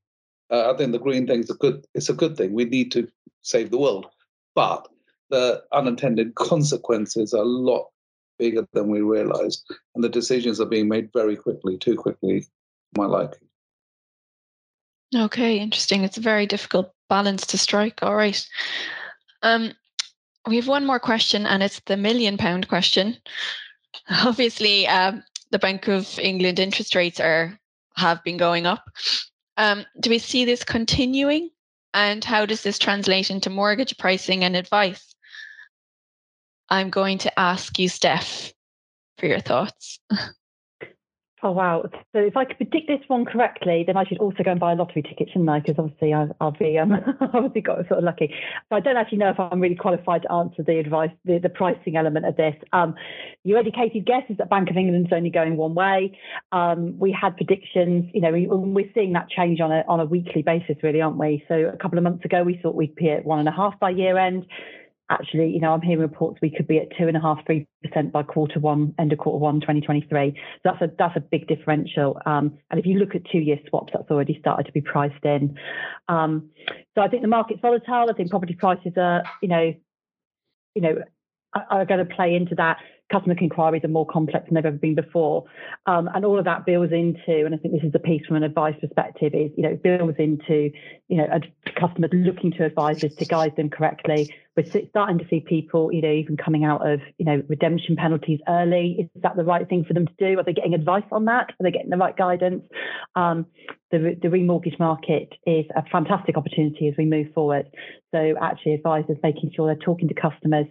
Uh, 0.52 0.72
I 0.74 0.78
think 0.78 0.92
the 0.92 1.00
green 1.00 1.28
thing's 1.28 1.50
a 1.50 1.54
good. 1.54 1.86
It's 1.94 2.10
a 2.10 2.14
good 2.14 2.36
thing. 2.36 2.54
We 2.54 2.66
need 2.66 2.92
to 2.94 3.08
save 3.44 3.70
the 3.70 3.78
world, 3.78 4.08
but 4.56 4.88
the 5.30 5.64
unintended 5.72 6.36
consequences 6.36 7.34
are 7.34 7.44
a 7.44 7.46
lot 7.46 7.86
bigger 8.40 8.68
than 8.74 8.90
we 8.90 9.02
realize, 9.02 9.64
and 9.94 10.04
the 10.04 10.10
decisions 10.10 10.60
are 10.60 10.66
being 10.66 10.88
made 10.88 11.12
very 11.14 11.36
quickly, 11.36 11.78
too 11.78 11.96
quickly, 11.96 12.48
my 12.98 13.06
liking. 13.06 13.49
Okay, 15.16 15.58
interesting. 15.58 16.04
It's 16.04 16.18
a 16.18 16.22
very 16.22 16.46
difficult 16.46 16.94
balance 17.10 17.46
to 17.48 17.58
strike. 17.58 18.04
All 18.04 18.16
right. 18.16 18.48
Um, 19.42 19.74
we 20.48 20.56
have 20.58 20.68
one 20.68 20.86
more 20.86 21.00
question, 21.00 21.46
and 21.46 21.64
it's 21.64 21.80
the 21.82 21.98
million 21.98 22.38
pound 22.38 22.68
question. 22.68 23.18
Obviously, 24.10 24.88
um, 24.88 25.24
the 25.52 25.60
Bank 25.60 25.88
of 25.88 26.20
England 26.20 26.60
interest 26.60 26.96
rates 26.96 27.20
are 27.20 27.58
have 27.96 28.24
been 28.24 28.38
going 28.38 28.66
up. 28.66 28.84
Um, 29.58 29.86
do 30.00 30.10
we 30.10 30.20
see 30.20 30.46
this 30.46 30.64
continuing? 30.64 31.50
And 31.94 32.24
how 32.24 32.46
does 32.46 32.62
this 32.62 32.78
translate 32.78 33.32
into 33.32 33.50
mortgage 33.50 33.98
pricing 33.98 34.44
and 34.44 34.56
advice? 34.56 35.16
I'm 36.70 36.92
going 36.92 37.18
to 37.20 37.40
ask 37.40 37.80
you, 37.80 37.90
Steph, 37.90 38.54
for 39.18 39.26
your 39.26 39.40
thoughts. 39.40 40.00
Oh 41.42 41.52
wow! 41.52 41.84
So 42.12 42.20
if 42.20 42.36
I 42.36 42.44
could 42.44 42.58
predict 42.58 42.88
this 42.88 43.00
one 43.08 43.24
correctly, 43.24 43.86
then 43.88 43.96
I 43.96 44.04
should 44.04 44.18
also 44.18 44.44
go 44.44 44.52
and 44.52 44.60
buy 44.60 44.74
a 44.74 44.76
lottery 44.76 45.02
ticket, 45.02 45.30
shouldn't 45.30 45.50
I? 45.50 45.60
Because 45.60 45.76
obviously 45.78 46.14
I, 46.14 46.28
will 46.42 46.52
be 46.52 46.78
um, 46.78 46.92
obviously 47.34 47.62
got 47.62 47.88
sort 47.88 48.00
of 48.00 48.04
lucky. 48.04 48.34
But 48.70 48.76
I 48.76 48.80
don't 48.82 48.98
actually 48.98 49.20
know 49.20 49.30
if 49.30 49.40
I'm 49.40 49.62
really 49.62 49.76
qualified 49.76 50.24
to 50.24 50.32
answer 50.34 50.64
the 50.64 50.80
advice, 50.80 51.12
the, 51.24 51.38
the 51.38 51.48
pricing 51.48 51.96
element 51.96 52.26
of 52.26 52.36
this. 52.36 52.56
Um, 52.74 52.96
your 53.46 53.58
educated 53.58 54.06
guess 54.06 54.24
is 54.28 54.38
that 54.38 54.50
Bank 54.50 54.70
of 54.70 54.76
England's 54.76 55.14
only 55.14 55.30
going 55.30 55.56
one 55.56 55.76
way. 55.76 56.18
Um, 56.52 57.00
we 57.00 57.12
had 57.12 57.38
predictions, 57.38 58.12
you 58.14 58.20
know, 58.20 58.32
we, 58.32 58.46
we're 58.48 58.92
seeing 58.94 59.14
that 59.14 59.30
change 59.30 59.62
on 59.62 59.72
a 59.72 59.86
on 59.88 60.02
a 60.02 60.06
weekly 60.06 60.42
basis, 60.42 60.76
really, 60.84 61.00
aren't 61.00 61.18
we? 61.18 61.46
So 61.48 61.72
a 61.74 61.78
couple 61.78 61.98
of 61.98 62.04
months 62.04 62.26
ago, 62.26 62.44
we 62.44 62.60
thought 62.62 62.76
we'd 62.76 62.96
be 62.96 63.12
at 63.12 63.24
one 63.24 63.40
and 63.40 63.48
a 63.48 63.54
half 63.54 63.80
by 63.80 63.92
year 63.92 64.18
end 64.18 64.46
actually, 65.10 65.50
you 65.50 65.60
know, 65.60 65.74
I'm 65.74 65.82
hearing 65.82 66.02
reports 66.02 66.40
we 66.42 66.50
could 66.50 66.68
be 66.68 66.78
at 66.78 66.96
two 66.98 67.08
and 67.08 67.18
a 67.18 67.20
half, 67.20 67.46
three 67.46 67.68
percent 67.84 68.12
by 68.12 68.24
quarter 68.24 68.60
one, 68.60 68.94
end 69.00 69.12
of 69.12 69.20
quarter 69.20 69.40
one, 69.40 69.60
2023. 69.62 70.34
So 70.36 70.42
that's 70.64 70.82
a 70.82 70.92
that's 70.98 71.18
a 71.18 71.20
big 71.20 71.48
differential. 71.48 72.20
Um, 72.26 72.58
and 72.70 72.80
if 72.80 72.86
you 72.86 73.00
look 73.00 73.16
at 73.16 73.22
two-year 73.32 73.60
swaps, 73.70 73.94
that's 73.94 74.10
already 74.10 74.38
started 74.40 74.66
to 74.66 74.72
be 74.72 74.82
priced 74.82 75.24
in. 75.24 75.58
Um, 76.08 76.50
so 76.96 77.02
I 77.02 77.08
think 77.08 77.22
the 77.22 77.28
market's 77.28 77.62
volatile. 77.62 78.08
I 78.10 78.14
think 78.14 78.30
property 78.30 78.56
prices 78.56 78.94
are, 78.98 79.24
you 79.42 79.50
know, 79.50 79.74
you 80.76 80.82
know, 80.82 80.96
are, 81.54 81.66
are 81.70 81.86
going 81.86 82.06
to 82.06 82.16
play 82.16 82.36
into 82.36 82.56
that 82.56 82.78
customer 83.12 83.36
inquiries 83.40 83.84
are 83.84 83.90
more 83.90 84.06
complex 84.06 84.46
than 84.46 84.56
they've 84.56 84.66
ever 84.66 84.78
been 84.78 84.96
before. 84.96 85.46
Um, 85.86 86.10
and 86.14 86.24
all 86.26 86.38
of 86.38 86.46
that 86.46 86.66
builds 86.66 86.94
into, 86.94 87.46
and 87.46 87.54
I 87.54 87.58
think 87.58 87.74
this 87.74 87.84
is 87.84 87.92
the 87.92 88.00
piece 88.00 88.26
from 88.26 88.38
an 88.38 88.44
advice 88.44 88.76
perspective, 88.80 89.34
is, 89.34 89.52
you 89.58 89.64
know, 89.64 89.76
builds 89.76 90.18
into, 90.20 90.72
you 91.08 91.18
know, 91.18 91.28
customers 91.76 92.12
looking 92.14 92.52
to 92.54 92.66
advisors 92.66 93.16
to 93.16 93.26
guide 93.26 93.56
them 93.56 93.70
correctly. 93.70 94.34
We're 94.60 94.88
starting 94.90 95.20
to 95.20 95.26
see 95.30 95.40
people, 95.40 95.92
you 95.94 96.02
know, 96.02 96.12
even 96.12 96.36
coming 96.36 96.66
out 96.66 96.86
of, 96.86 97.00
you 97.18 97.26
know, 97.26 97.42
redemption 97.48 97.96
penalties 97.96 98.40
early. 98.48 99.10
Is 99.16 99.22
that 99.22 99.38
the 99.38 99.44
right 99.44 99.68
thing 99.68 99.86
for 99.86 99.94
them 99.94 100.06
to 100.06 100.14
do? 100.20 100.38
Are 100.38 100.44
they 100.44 100.54
getting 100.54 100.74
advice 100.74 101.06
on 101.12 101.26
that? 101.26 101.50
Are 101.50 101.64
they 101.64 101.72
getting 101.72 101.90
the 101.90 101.98
right 101.98 102.16
guidance? 102.16 102.64
Um, 103.16 103.46
the, 103.92 104.18
the 104.22 104.28
remortgage 104.28 104.78
market 104.78 105.30
is 105.46 105.66
a 105.76 105.84
fantastic 105.90 106.36
opportunity 106.36 106.90
as 106.90 106.96
we 106.98 107.06
move 107.06 107.28
forward. 107.34 107.68
So 108.14 108.36
actually 108.42 108.74
advisors 108.74 109.18
making 109.24 109.52
sure 109.56 109.68
they're 109.68 109.86
talking 109.86 110.10
to 110.10 110.14
customers 110.14 110.66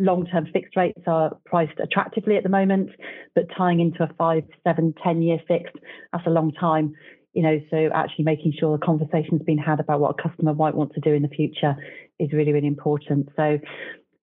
long-term 0.00 0.46
fixed 0.52 0.76
rates 0.76 1.02
are 1.06 1.36
priced 1.44 1.78
attractively 1.78 2.36
at 2.36 2.42
the 2.42 2.48
moment, 2.48 2.88
but 3.34 3.44
tying 3.56 3.80
into 3.80 4.02
a 4.02 4.08
five, 4.18 4.44
seven, 4.66 4.94
ten 5.04 5.20
year 5.20 5.38
fixed, 5.46 5.76
that's 6.12 6.26
a 6.26 6.30
long 6.30 6.50
time. 6.52 6.94
You 7.32 7.42
know, 7.42 7.60
so 7.70 7.90
actually 7.94 8.24
making 8.24 8.54
sure 8.58 8.76
the 8.76 8.84
conversation's 8.84 9.42
been 9.42 9.58
had 9.58 9.78
about 9.78 10.00
what 10.00 10.16
a 10.18 10.22
customer 10.22 10.52
might 10.52 10.74
want 10.74 10.92
to 10.94 11.00
do 11.00 11.12
in 11.12 11.22
the 11.22 11.28
future 11.28 11.76
is 12.18 12.32
really, 12.32 12.52
really 12.52 12.66
important. 12.66 13.28
So 13.36 13.58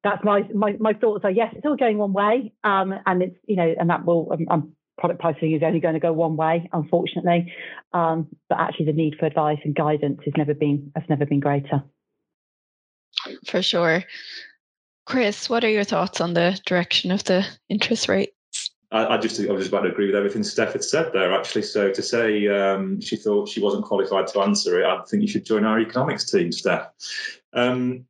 that's 0.04 0.24
my 0.24 0.42
my, 0.54 0.76
my 0.80 0.94
thoughts 0.94 1.24
are 1.24 1.32
yes, 1.32 1.54
it's 1.56 1.66
all 1.66 1.76
going 1.76 1.98
one 1.98 2.14
way, 2.14 2.54
um, 2.64 2.94
and 3.06 3.22
it's 3.24 3.36
you 3.48 3.56
know, 3.56 3.74
and 3.80 3.90
that 3.90 4.06
will 4.06 4.32
um, 4.32 4.46
um, 4.50 4.72
product 4.98 5.20
pricing 5.20 5.54
is 5.54 5.62
only 5.64 5.80
going 5.80 5.94
to 5.94 6.00
go 6.00 6.14
one 6.14 6.36
way, 6.36 6.70
unfortunately. 6.74 7.52
Um, 7.94 8.28
but 8.50 8.60
actually, 8.60 8.88
the 8.88 8.94
need 8.94 9.16
for 9.20 9.26
advice 9.26 9.60
and 9.64 9.76
guidance 9.76 10.20
has 10.26 10.34
never 10.38 10.54
been 10.54 10.92
has 10.96 11.04
never 11.10 11.26
been 11.26 11.40
greater. 11.40 11.84
For 13.46 13.62
sure. 13.62 14.04
Chris, 15.06 15.50
what 15.50 15.64
are 15.64 15.70
your 15.70 15.86
thoughts 15.86 16.20
on 16.22 16.34
the 16.34 16.60
direction 16.66 17.12
of 17.12 17.24
the 17.24 17.46
interest 17.70 18.10
rates? 18.10 18.37
I, 18.92 19.16
I 19.16 19.18
just 19.18 19.40
I 19.40 19.52
was 19.52 19.64
just 19.64 19.70
about 19.74 19.82
to 19.82 19.90
agree 19.90 20.08
with 20.08 20.16
everything 20.16 20.44
Steph 20.44 20.74
had 20.74 20.84
said 20.84 21.12
there, 21.14 21.34
actually. 21.34 21.64
So 21.64 21.92
to 21.92 22.02
say 22.02 22.48
um, 22.48 23.02
she 23.02 23.18
thought 23.18 23.50
she 23.50 23.62
wasn't 23.62 23.86
qualified 23.86 24.28
to 24.28 24.42
answer 24.42 24.82
it, 24.82 24.86
I 24.86 25.02
think 25.04 25.22
you 25.22 25.28
should 25.28 25.46
join 25.46 25.66
our 25.66 25.80
economics 25.80 26.30
team, 26.30 26.52
Steph. 26.52 26.90
Um, 27.54 28.06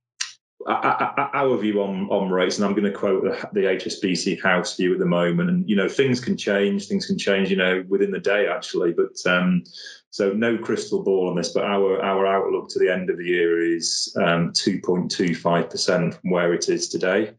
our 0.67 1.57
view 1.57 1.81
on, 1.81 2.07
on 2.09 2.29
rates, 2.29 2.57
and 2.57 2.65
I'm 2.65 2.73
going 2.73 2.83
to 2.83 2.91
quote 2.91 3.23
the, 3.23 3.49
the, 3.53 3.67
HSBC 3.67 4.41
House 4.41 4.75
view 4.75 4.91
at 4.93 4.99
the 4.99 5.05
moment, 5.05 5.49
and 5.49 5.67
you 5.69 5.75
know 5.75 5.87
things 5.87 6.19
can 6.19 6.35
change, 6.35 6.87
things 6.87 7.05
can 7.05 7.17
change, 7.17 7.49
you 7.49 7.55
know, 7.55 7.83
within 7.87 8.11
the 8.11 8.19
day 8.19 8.47
actually. 8.47 8.93
But 8.93 9.15
um, 9.25 9.63
so 10.09 10.33
no 10.33 10.57
crystal 10.57 11.03
ball 11.03 11.29
on 11.29 11.35
this, 11.35 11.53
but 11.53 11.63
our 11.63 12.01
our 12.01 12.25
outlook 12.27 12.69
to 12.69 12.79
the 12.79 12.91
end 12.91 13.09
of 13.09 13.17
the 13.17 13.25
year 13.25 13.61
is 13.61 14.13
um, 14.17 14.51
2.25 14.51 15.69
percent 15.69 16.15
from 16.15 16.29
where 16.31 16.53
it 16.53 16.69
is 16.69 16.89
today. 16.89 17.33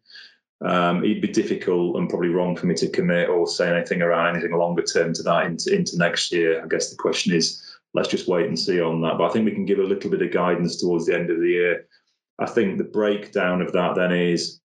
Um, 0.61 1.05
it'd 1.05 1.23
be 1.23 1.29
difficult 1.29 1.97
and 1.97 2.09
probably 2.09 2.31
wrong 2.31 2.57
for 2.57 2.67
me 2.67 2.75
to 2.75 2.91
commit 2.91 3.29
or 3.29 3.47
say 3.47 3.73
anything 3.73 4.03
around 4.03 4.35
anything 4.35 4.57
longer 4.57 4.83
term 4.83 5.13
to 5.15 5.23
that 5.23 5.47
into 5.47 5.75
into 5.75 5.97
next 5.97 6.33
year. 6.33 6.63
I 6.63 6.67
guess 6.67 6.91
the 6.91 6.97
question 6.97 7.33
is, 7.33 7.65
let's 7.95 8.09
just 8.09 8.29
wait 8.29 8.47
and 8.47 8.59
see 8.59 8.81
on 8.81 9.01
that. 9.03 9.19
But 9.19 9.31
I 9.31 9.33
think 9.33 9.45
we 9.45 9.53
can 9.53 9.67
give 9.67 9.79
a 9.79 9.85
little 9.85 10.11
bit 10.11 10.23
of 10.23 10.33
guidance 10.33 10.81
towards 10.81 11.07
the 11.07 11.15
end 11.15 11.31
of 11.31 11.41
the 11.41 11.49
year 11.49 11.87
I 12.39 12.47
think 12.47 12.79
the 12.79 12.85
breakdown 12.85 13.61
of 13.61 13.73
that 13.73 13.97
then 13.97 14.13
is 14.13 14.61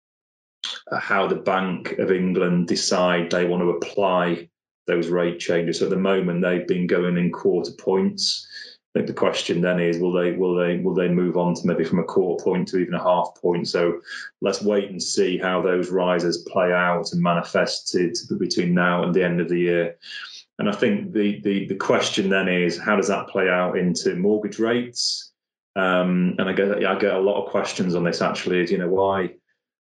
uh, 0.90 0.98
how 0.98 1.26
the 1.26 1.36
Bank 1.36 1.92
of 1.98 2.10
England 2.10 2.66
decide 2.66 3.30
they 3.30 3.44
want 3.44 3.62
to 3.62 3.70
apply 3.70 4.48
those 4.86 5.08
rate 5.08 5.38
changes. 5.38 5.78
So 5.78 5.84
at 5.84 5.90
the 5.90 5.96
moment, 5.96 6.42
they've 6.42 6.66
been 6.66 6.86
going 6.86 7.16
in 7.16 7.30
quarter 7.30 7.70
points. 7.78 8.46
I 8.90 8.98
think 8.98 9.06
the 9.06 9.14
question 9.14 9.60
then 9.60 9.78
is, 9.78 9.98
will 9.98 10.12
they 10.12 10.32
will 10.32 10.56
they 10.56 10.78
will 10.78 10.94
they 10.94 11.08
move 11.08 11.36
on 11.36 11.54
to 11.54 11.66
maybe 11.66 11.84
from 11.84 12.00
a 12.00 12.04
quarter 12.04 12.42
point 12.42 12.66
to 12.68 12.78
even 12.78 12.94
a 12.94 13.02
half 13.02 13.28
point? 13.40 13.68
So 13.68 14.00
let's 14.40 14.62
wait 14.62 14.90
and 14.90 15.00
see 15.00 15.38
how 15.38 15.62
those 15.62 15.90
rises 15.90 16.48
play 16.50 16.72
out 16.72 17.12
and 17.12 17.22
manifest 17.22 17.88
to, 17.92 18.10
to 18.12 18.34
between 18.34 18.74
now 18.74 19.04
and 19.04 19.14
the 19.14 19.24
end 19.24 19.40
of 19.40 19.48
the 19.48 19.60
year. 19.60 19.96
And 20.58 20.68
I 20.68 20.72
think 20.72 21.12
the, 21.12 21.40
the 21.42 21.68
the 21.68 21.76
question 21.76 22.28
then 22.28 22.48
is, 22.48 22.78
how 22.78 22.96
does 22.96 23.06
that 23.08 23.28
play 23.28 23.48
out 23.48 23.78
into 23.78 24.16
mortgage 24.16 24.58
rates? 24.58 25.30
Um, 25.76 26.34
and 26.38 26.48
I 26.48 26.52
get 26.52 26.84
I 26.84 26.98
get 26.98 27.14
a 27.14 27.20
lot 27.20 27.40
of 27.40 27.50
questions 27.50 27.94
on 27.94 28.02
this 28.02 28.20
actually. 28.20 28.60
Is 28.60 28.72
you 28.72 28.78
know 28.78 28.88
why 28.88 29.34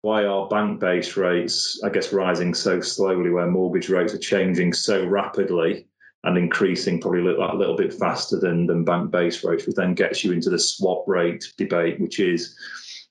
why 0.02 0.26
are 0.26 0.48
bank 0.48 0.78
base 0.78 1.16
rates 1.16 1.80
I 1.84 1.88
guess 1.88 2.12
rising 2.12 2.54
so 2.54 2.80
slowly 2.80 3.30
where 3.30 3.48
mortgage 3.48 3.88
rates 3.88 4.14
are 4.14 4.18
changing 4.18 4.72
so 4.72 5.04
rapidly 5.04 5.88
and 6.24 6.38
increasing 6.38 7.00
probably 7.00 7.20
a 7.20 7.54
little, 7.54 7.76
bit 7.76 7.92
faster 7.92 8.38
than 8.38 8.66
than 8.66 8.84
bank 8.84 9.10
base 9.10 9.42
rates, 9.44 9.66
which 9.66 9.76
then 9.76 9.94
gets 9.94 10.22
you 10.24 10.32
into 10.32 10.50
the 10.50 10.58
swap 10.58 11.04
rate 11.06 11.44
debate, 11.56 12.00
which 12.00 12.20
is 12.20 12.56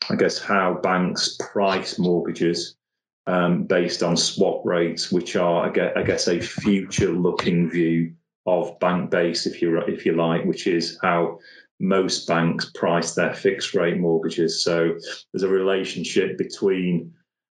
I 0.09 0.15
guess 0.15 0.39
how 0.39 0.79
banks 0.81 1.37
price 1.51 1.99
mortgages 1.99 2.75
um, 3.27 3.63
based 3.63 4.01
on 4.01 4.17
swap 4.17 4.65
rates, 4.65 5.11
which 5.11 5.35
are 5.35 5.65
I 5.65 6.03
guess 6.03 6.27
a 6.27 6.39
future 6.39 7.11
looking 7.11 7.69
view 7.69 8.13
of 8.45 8.79
bank 8.79 9.11
base, 9.11 9.45
if 9.45 9.61
you 9.61 9.77
if 9.81 10.05
you 10.05 10.13
like, 10.13 10.45
which 10.45 10.67
is 10.67 10.97
how 11.01 11.39
most 11.79 12.27
banks 12.27 12.71
price 12.75 13.15
their 13.15 13.33
fixed 13.33 13.73
rate 13.73 13.97
mortgages. 13.97 14.63
So 14.63 14.95
there's 15.33 15.43
a 15.43 15.49
relationship 15.49 16.37
between 16.37 17.11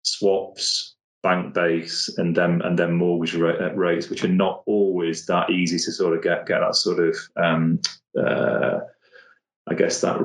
swaps, 0.04 0.96
bank 1.24 1.54
base, 1.54 2.10
and 2.18 2.36
then 2.36 2.62
and 2.62 2.78
then 2.78 2.94
mortgage 2.94 3.36
uh, 3.36 3.74
rates, 3.74 4.10
which 4.10 4.24
are 4.24 4.30
not 4.30 4.64
always 4.66 5.26
that 5.26 5.50
easy 5.50 5.78
to 5.78 5.92
sort 5.92 6.16
of 6.16 6.24
get 6.24 6.46
get 6.46 6.60
that 6.60 6.76
sort 6.76 7.00
of 7.00 7.16
um, 7.36 7.80
uh, 8.18 8.80
I 9.68 9.74
guess 9.74 10.02
that 10.02 10.18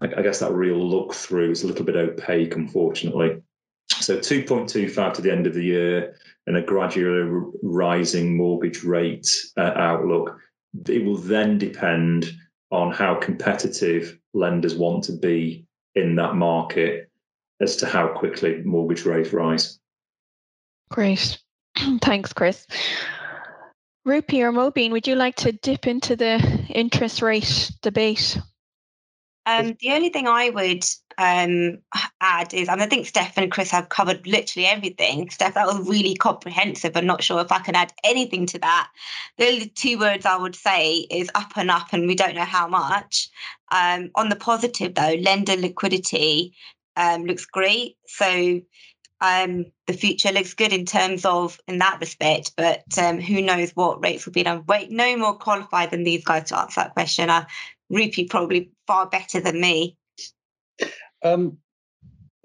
I 0.00 0.22
guess 0.22 0.40
that 0.40 0.52
real 0.52 0.78
look 0.78 1.14
through 1.14 1.50
is 1.50 1.62
a 1.62 1.66
little 1.66 1.84
bit 1.84 1.96
opaque, 1.96 2.56
unfortunately. 2.56 3.42
So 3.88 4.18
2.25 4.18 5.14
to 5.14 5.22
the 5.22 5.30
end 5.30 5.46
of 5.46 5.54
the 5.54 5.62
year 5.62 6.16
and 6.46 6.56
a 6.56 6.62
gradually 6.62 7.50
rising 7.62 8.36
mortgage 8.36 8.82
rate 8.82 9.28
uh, 9.56 9.72
outlook. 9.76 10.38
It 10.88 11.04
will 11.04 11.18
then 11.18 11.58
depend 11.58 12.32
on 12.70 12.90
how 12.90 13.14
competitive 13.14 14.18
lenders 14.34 14.74
want 14.74 15.04
to 15.04 15.12
be 15.12 15.66
in 15.94 16.16
that 16.16 16.34
market 16.34 17.10
as 17.60 17.76
to 17.76 17.86
how 17.86 18.08
quickly 18.08 18.62
mortgage 18.64 19.04
rates 19.04 19.32
rise. 19.32 19.78
Great. 20.92 21.38
Thanks, 22.02 22.32
Chris. 22.34 22.66
Rupi 24.06 24.40
or 24.40 24.52
Mobeen, 24.52 24.90
would 24.92 25.06
you 25.06 25.14
like 25.14 25.36
to 25.36 25.52
dip 25.52 25.86
into 25.86 26.16
the 26.16 26.38
interest 26.68 27.22
rate 27.22 27.70
debate? 27.80 28.38
Um, 29.46 29.76
the 29.80 29.92
only 29.92 30.10
thing 30.10 30.28
I 30.28 30.50
would 30.50 30.84
um, 31.18 31.78
add 32.20 32.52
is, 32.52 32.68
and 32.68 32.82
I 32.82 32.86
think 32.86 33.06
Steph 33.06 33.38
and 33.38 33.50
Chris 33.50 33.70
have 33.70 33.88
covered 33.88 34.26
literally 34.26 34.66
everything. 34.66 35.30
Steph, 35.30 35.54
that 35.54 35.66
was 35.66 35.88
really 35.88 36.14
comprehensive. 36.14 36.96
I'm 36.96 37.06
not 37.06 37.22
sure 37.22 37.40
if 37.40 37.50
I 37.50 37.60
can 37.60 37.74
add 37.74 37.92
anything 38.04 38.46
to 38.46 38.58
that. 38.58 38.90
The 39.38 39.48
only 39.48 39.68
two 39.68 39.98
words 39.98 40.26
I 40.26 40.36
would 40.36 40.54
say 40.54 40.98
is 40.98 41.30
up 41.34 41.52
and 41.56 41.70
up, 41.70 41.88
and 41.92 42.06
we 42.06 42.14
don't 42.14 42.34
know 42.34 42.44
how 42.44 42.68
much. 42.68 43.30
Um, 43.72 44.10
on 44.14 44.28
the 44.28 44.36
positive, 44.36 44.94
though, 44.94 45.16
lender 45.20 45.56
liquidity 45.56 46.54
um, 46.96 47.24
looks 47.24 47.46
great. 47.46 47.96
So 48.06 48.60
um, 49.22 49.66
the 49.86 49.92
future 49.92 50.32
looks 50.32 50.54
good 50.54 50.72
in 50.72 50.84
terms 50.84 51.24
of 51.24 51.60
in 51.68 51.78
that 51.78 52.00
respect, 52.00 52.52
but 52.56 52.82
um, 52.98 53.20
who 53.20 53.40
knows 53.40 53.70
what 53.70 54.02
rates 54.02 54.26
will 54.26 54.32
be. 54.32 54.46
I'm 54.46 54.66
wait 54.66 54.90
no 54.90 55.16
more 55.16 55.38
qualified 55.38 55.92
than 55.92 56.02
these 56.02 56.24
guys 56.24 56.48
to 56.48 56.58
answer 56.58 56.80
that 56.80 56.94
question. 56.94 57.30
Uh, 57.30 57.44
Rupi 57.90 58.28
probably 58.28 58.72
far 58.88 59.08
better 59.08 59.40
than 59.40 59.60
me. 59.60 59.96
Um, 61.22 61.58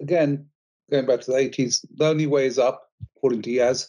again, 0.00 0.46
going 0.88 1.06
back 1.06 1.20
to 1.22 1.32
the 1.32 1.38
80s, 1.38 1.84
the 1.96 2.06
only 2.06 2.28
way 2.28 2.46
is 2.46 2.60
up, 2.60 2.88
according 3.16 3.42
to 3.42 3.50
Yazz. 3.50 3.88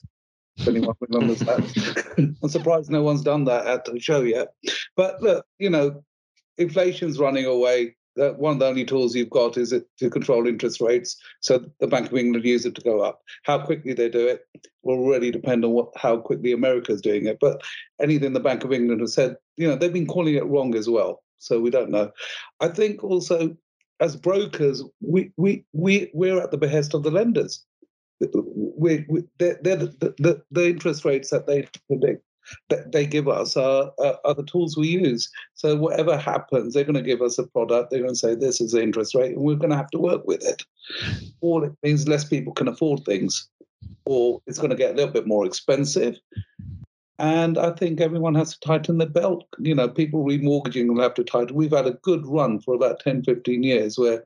If 0.57 0.67
anyone 0.67 0.95
remembers 0.99 1.39
that. 1.39 2.35
I'm 2.41 2.49
surprised 2.49 2.89
no 2.89 3.03
one's 3.03 3.21
done 3.21 3.45
that 3.45 3.67
at 3.67 3.85
the 3.85 3.99
show 3.99 4.21
yet. 4.21 4.49
But 4.95 5.21
look, 5.21 5.45
you 5.59 5.69
know, 5.69 6.03
inflation's 6.57 7.19
running 7.19 7.45
away. 7.45 7.95
One 8.19 8.53
of 8.53 8.59
the 8.59 8.67
only 8.67 8.85
tools 8.85 9.15
you've 9.15 9.29
got 9.29 9.57
is 9.57 9.71
it 9.71 9.87
to 9.99 10.09
control 10.09 10.47
interest 10.47 10.81
rates. 10.81 11.17
So 11.39 11.65
the 11.79 11.87
Bank 11.87 12.07
of 12.07 12.17
England 12.17 12.45
use 12.45 12.65
it 12.65 12.75
to 12.75 12.81
go 12.81 13.01
up. 13.01 13.21
How 13.43 13.59
quickly 13.59 13.93
they 13.93 14.09
do 14.09 14.27
it 14.27 14.45
will 14.83 15.07
really 15.07 15.31
depend 15.31 15.65
on 15.65 15.71
what 15.71 15.89
how 15.95 16.17
quickly 16.17 16.51
America's 16.51 17.01
doing 17.01 17.25
it. 17.25 17.37
But 17.39 17.61
anything 18.01 18.33
the 18.33 18.39
Bank 18.39 18.63
of 18.63 18.73
England 18.73 19.01
has 19.01 19.13
said, 19.13 19.37
you 19.57 19.67
know, 19.67 19.75
they've 19.75 19.93
been 19.93 20.07
calling 20.07 20.35
it 20.35 20.45
wrong 20.45 20.75
as 20.75 20.89
well. 20.89 21.23
So 21.37 21.59
we 21.59 21.69
don't 21.69 21.91
know. 21.91 22.11
I 22.59 22.67
think 22.67 23.03
also 23.03 23.55
as 23.99 24.15
brokers, 24.15 24.83
we 25.01 25.31
we 25.37 25.65
we 25.73 26.09
we're 26.13 26.41
at 26.41 26.51
the 26.51 26.57
behest 26.57 26.93
of 26.93 27.03
the 27.03 27.11
lenders. 27.11 27.65
We, 28.33 29.05
we 29.07 29.23
they're, 29.37 29.59
they're 29.61 29.77
the, 29.77 30.13
the, 30.17 30.43
the 30.51 30.69
interest 30.69 31.05
rates 31.05 31.29
that 31.29 31.47
they 31.47 31.67
predict 31.87 32.23
they 32.69 32.81
they 32.91 33.05
give 33.05 33.27
us 33.27 33.57
are, 33.57 33.91
are 33.99 34.33
the 34.33 34.43
tools 34.43 34.77
we 34.77 34.87
use. 34.87 35.29
So 35.55 35.75
whatever 35.75 36.17
happens, 36.17 36.73
they're 36.73 36.83
going 36.83 36.93
to 36.95 37.01
give 37.01 37.21
us 37.21 37.37
a 37.37 37.47
product. 37.47 37.91
They're 37.91 38.01
going 38.01 38.13
to 38.13 38.15
say 38.15 38.35
this 38.35 38.61
is 38.61 38.71
the 38.71 38.81
interest 38.81 39.15
rate, 39.15 39.35
and 39.35 39.41
we're 39.41 39.55
going 39.55 39.71
to 39.71 39.77
have 39.77 39.91
to 39.91 39.99
work 39.99 40.25
with 40.25 40.43
it. 40.45 40.63
All 41.41 41.63
it 41.63 41.73
means 41.83 42.07
less 42.07 42.23
people 42.23 42.53
can 42.53 42.67
afford 42.67 43.03
things, 43.05 43.47
or 44.05 44.41
it's 44.47 44.59
going 44.59 44.71
to 44.71 44.75
get 44.75 44.91
a 44.91 44.95
little 44.95 45.13
bit 45.13 45.27
more 45.27 45.45
expensive. 45.45 46.17
And 47.19 47.57
I 47.57 47.71
think 47.71 47.99
everyone 47.99 48.35
has 48.35 48.53
to 48.53 48.59
tighten 48.61 48.97
their 48.97 49.09
belt. 49.09 49.45
You 49.59 49.75
know, 49.75 49.89
people 49.89 50.23
remortgaging 50.23 50.87
will 50.87 51.01
have 51.01 51.15
to 51.15 51.23
tighten. 51.23 51.55
We've 51.55 51.71
had 51.71 51.85
a 51.85 51.99
good 52.01 52.25
run 52.25 52.61
for 52.61 52.73
about 52.73 53.01
10, 53.01 53.23
15 53.23 53.61
years 53.61 53.97
where, 53.97 54.23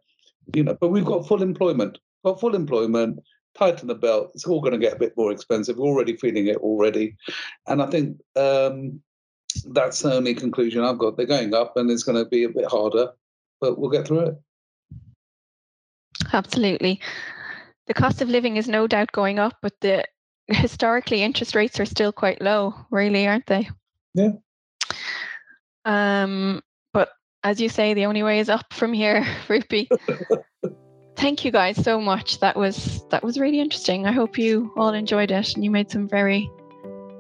you 0.54 0.64
know, 0.64 0.78
but 0.80 0.90
we've 0.90 1.04
got 1.04 1.28
full 1.28 1.42
employment. 1.42 1.98
Got 2.24 2.40
full 2.40 2.54
employment 2.54 3.20
tighten 3.56 3.88
the 3.88 3.96
belt. 3.96 4.32
It's 4.34 4.46
all 4.46 4.62
going 4.62 4.74
to 4.74 4.80
get 4.80 4.94
a 4.94 5.00
bit 5.00 5.16
more 5.18 5.32
expensive. 5.32 5.78
We're 5.78 5.88
already 5.88 6.18
feeling 6.18 6.48
it 6.48 6.58
already. 6.58 7.16
And 7.68 7.82
I 7.82 7.88
think 7.88 8.20
um, 8.36 9.02
that's 9.68 10.00
the 10.02 10.14
only 10.14 10.34
conclusion 10.34 10.84
I've 10.84 10.98
got. 10.98 11.18
They're 11.18 11.26
going 11.26 11.54
up 11.54 11.78
and 11.78 11.90
it's 11.90 12.04
going 12.04 12.24
to 12.24 12.30
be 12.30 12.44
a 12.44 12.50
bit 12.50 12.66
harder, 12.66 13.10
but 13.62 13.78
we'll 13.78 13.92
get 13.92 14.08
through 14.08 14.20
it. 14.20 14.36
Absolutely. 16.32 17.00
The 17.88 17.94
cost 17.94 18.22
of 18.22 18.30
living 18.30 18.58
is 18.58 18.68
no 18.68 18.88
doubt 18.88 19.12
going 19.12 19.40
up, 19.40 19.58
but 19.62 19.74
the 19.82 20.06
historically 20.48 21.22
interest 21.22 21.56
rates 21.56 21.80
are 21.80 21.86
still 21.86 22.12
quite 22.12 22.42
low, 22.42 22.74
really, 22.92 23.28
aren't 23.28 23.48
they? 23.48 23.70
Yeah. 24.14 24.32
Um, 25.86 26.62
but 26.94 27.10
as 27.44 27.60
you 27.60 27.70
say, 27.70 27.94
the 27.94 28.06
only 28.06 28.24
way 28.24 28.40
is 28.40 28.50
up 28.50 28.74
from 28.74 28.94
here, 28.94 29.24
Rupi. 29.48 29.88
thank 31.16 31.46
you 31.46 31.52
guys 31.52 31.82
so 31.84 32.00
much. 32.00 32.40
That 32.40 32.56
was 32.56 33.06
that 33.10 33.24
was 33.24 33.40
really 33.40 33.60
interesting. 33.60 34.06
I 34.06 34.12
hope 34.12 34.38
you 34.38 34.72
all 34.76 34.94
enjoyed 34.94 35.32
it 35.32 35.56
and 35.56 35.64
you 35.64 35.72
made 35.72 35.90
some 35.92 36.08
very 36.08 36.50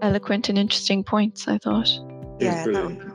eloquent 0.02 0.50
and 0.50 0.58
interesting 0.58 1.04
points, 1.04 1.48
I 1.48 1.58
thought. 1.58 1.89
Yeah, 2.39 2.64
brilliant. 2.64 3.12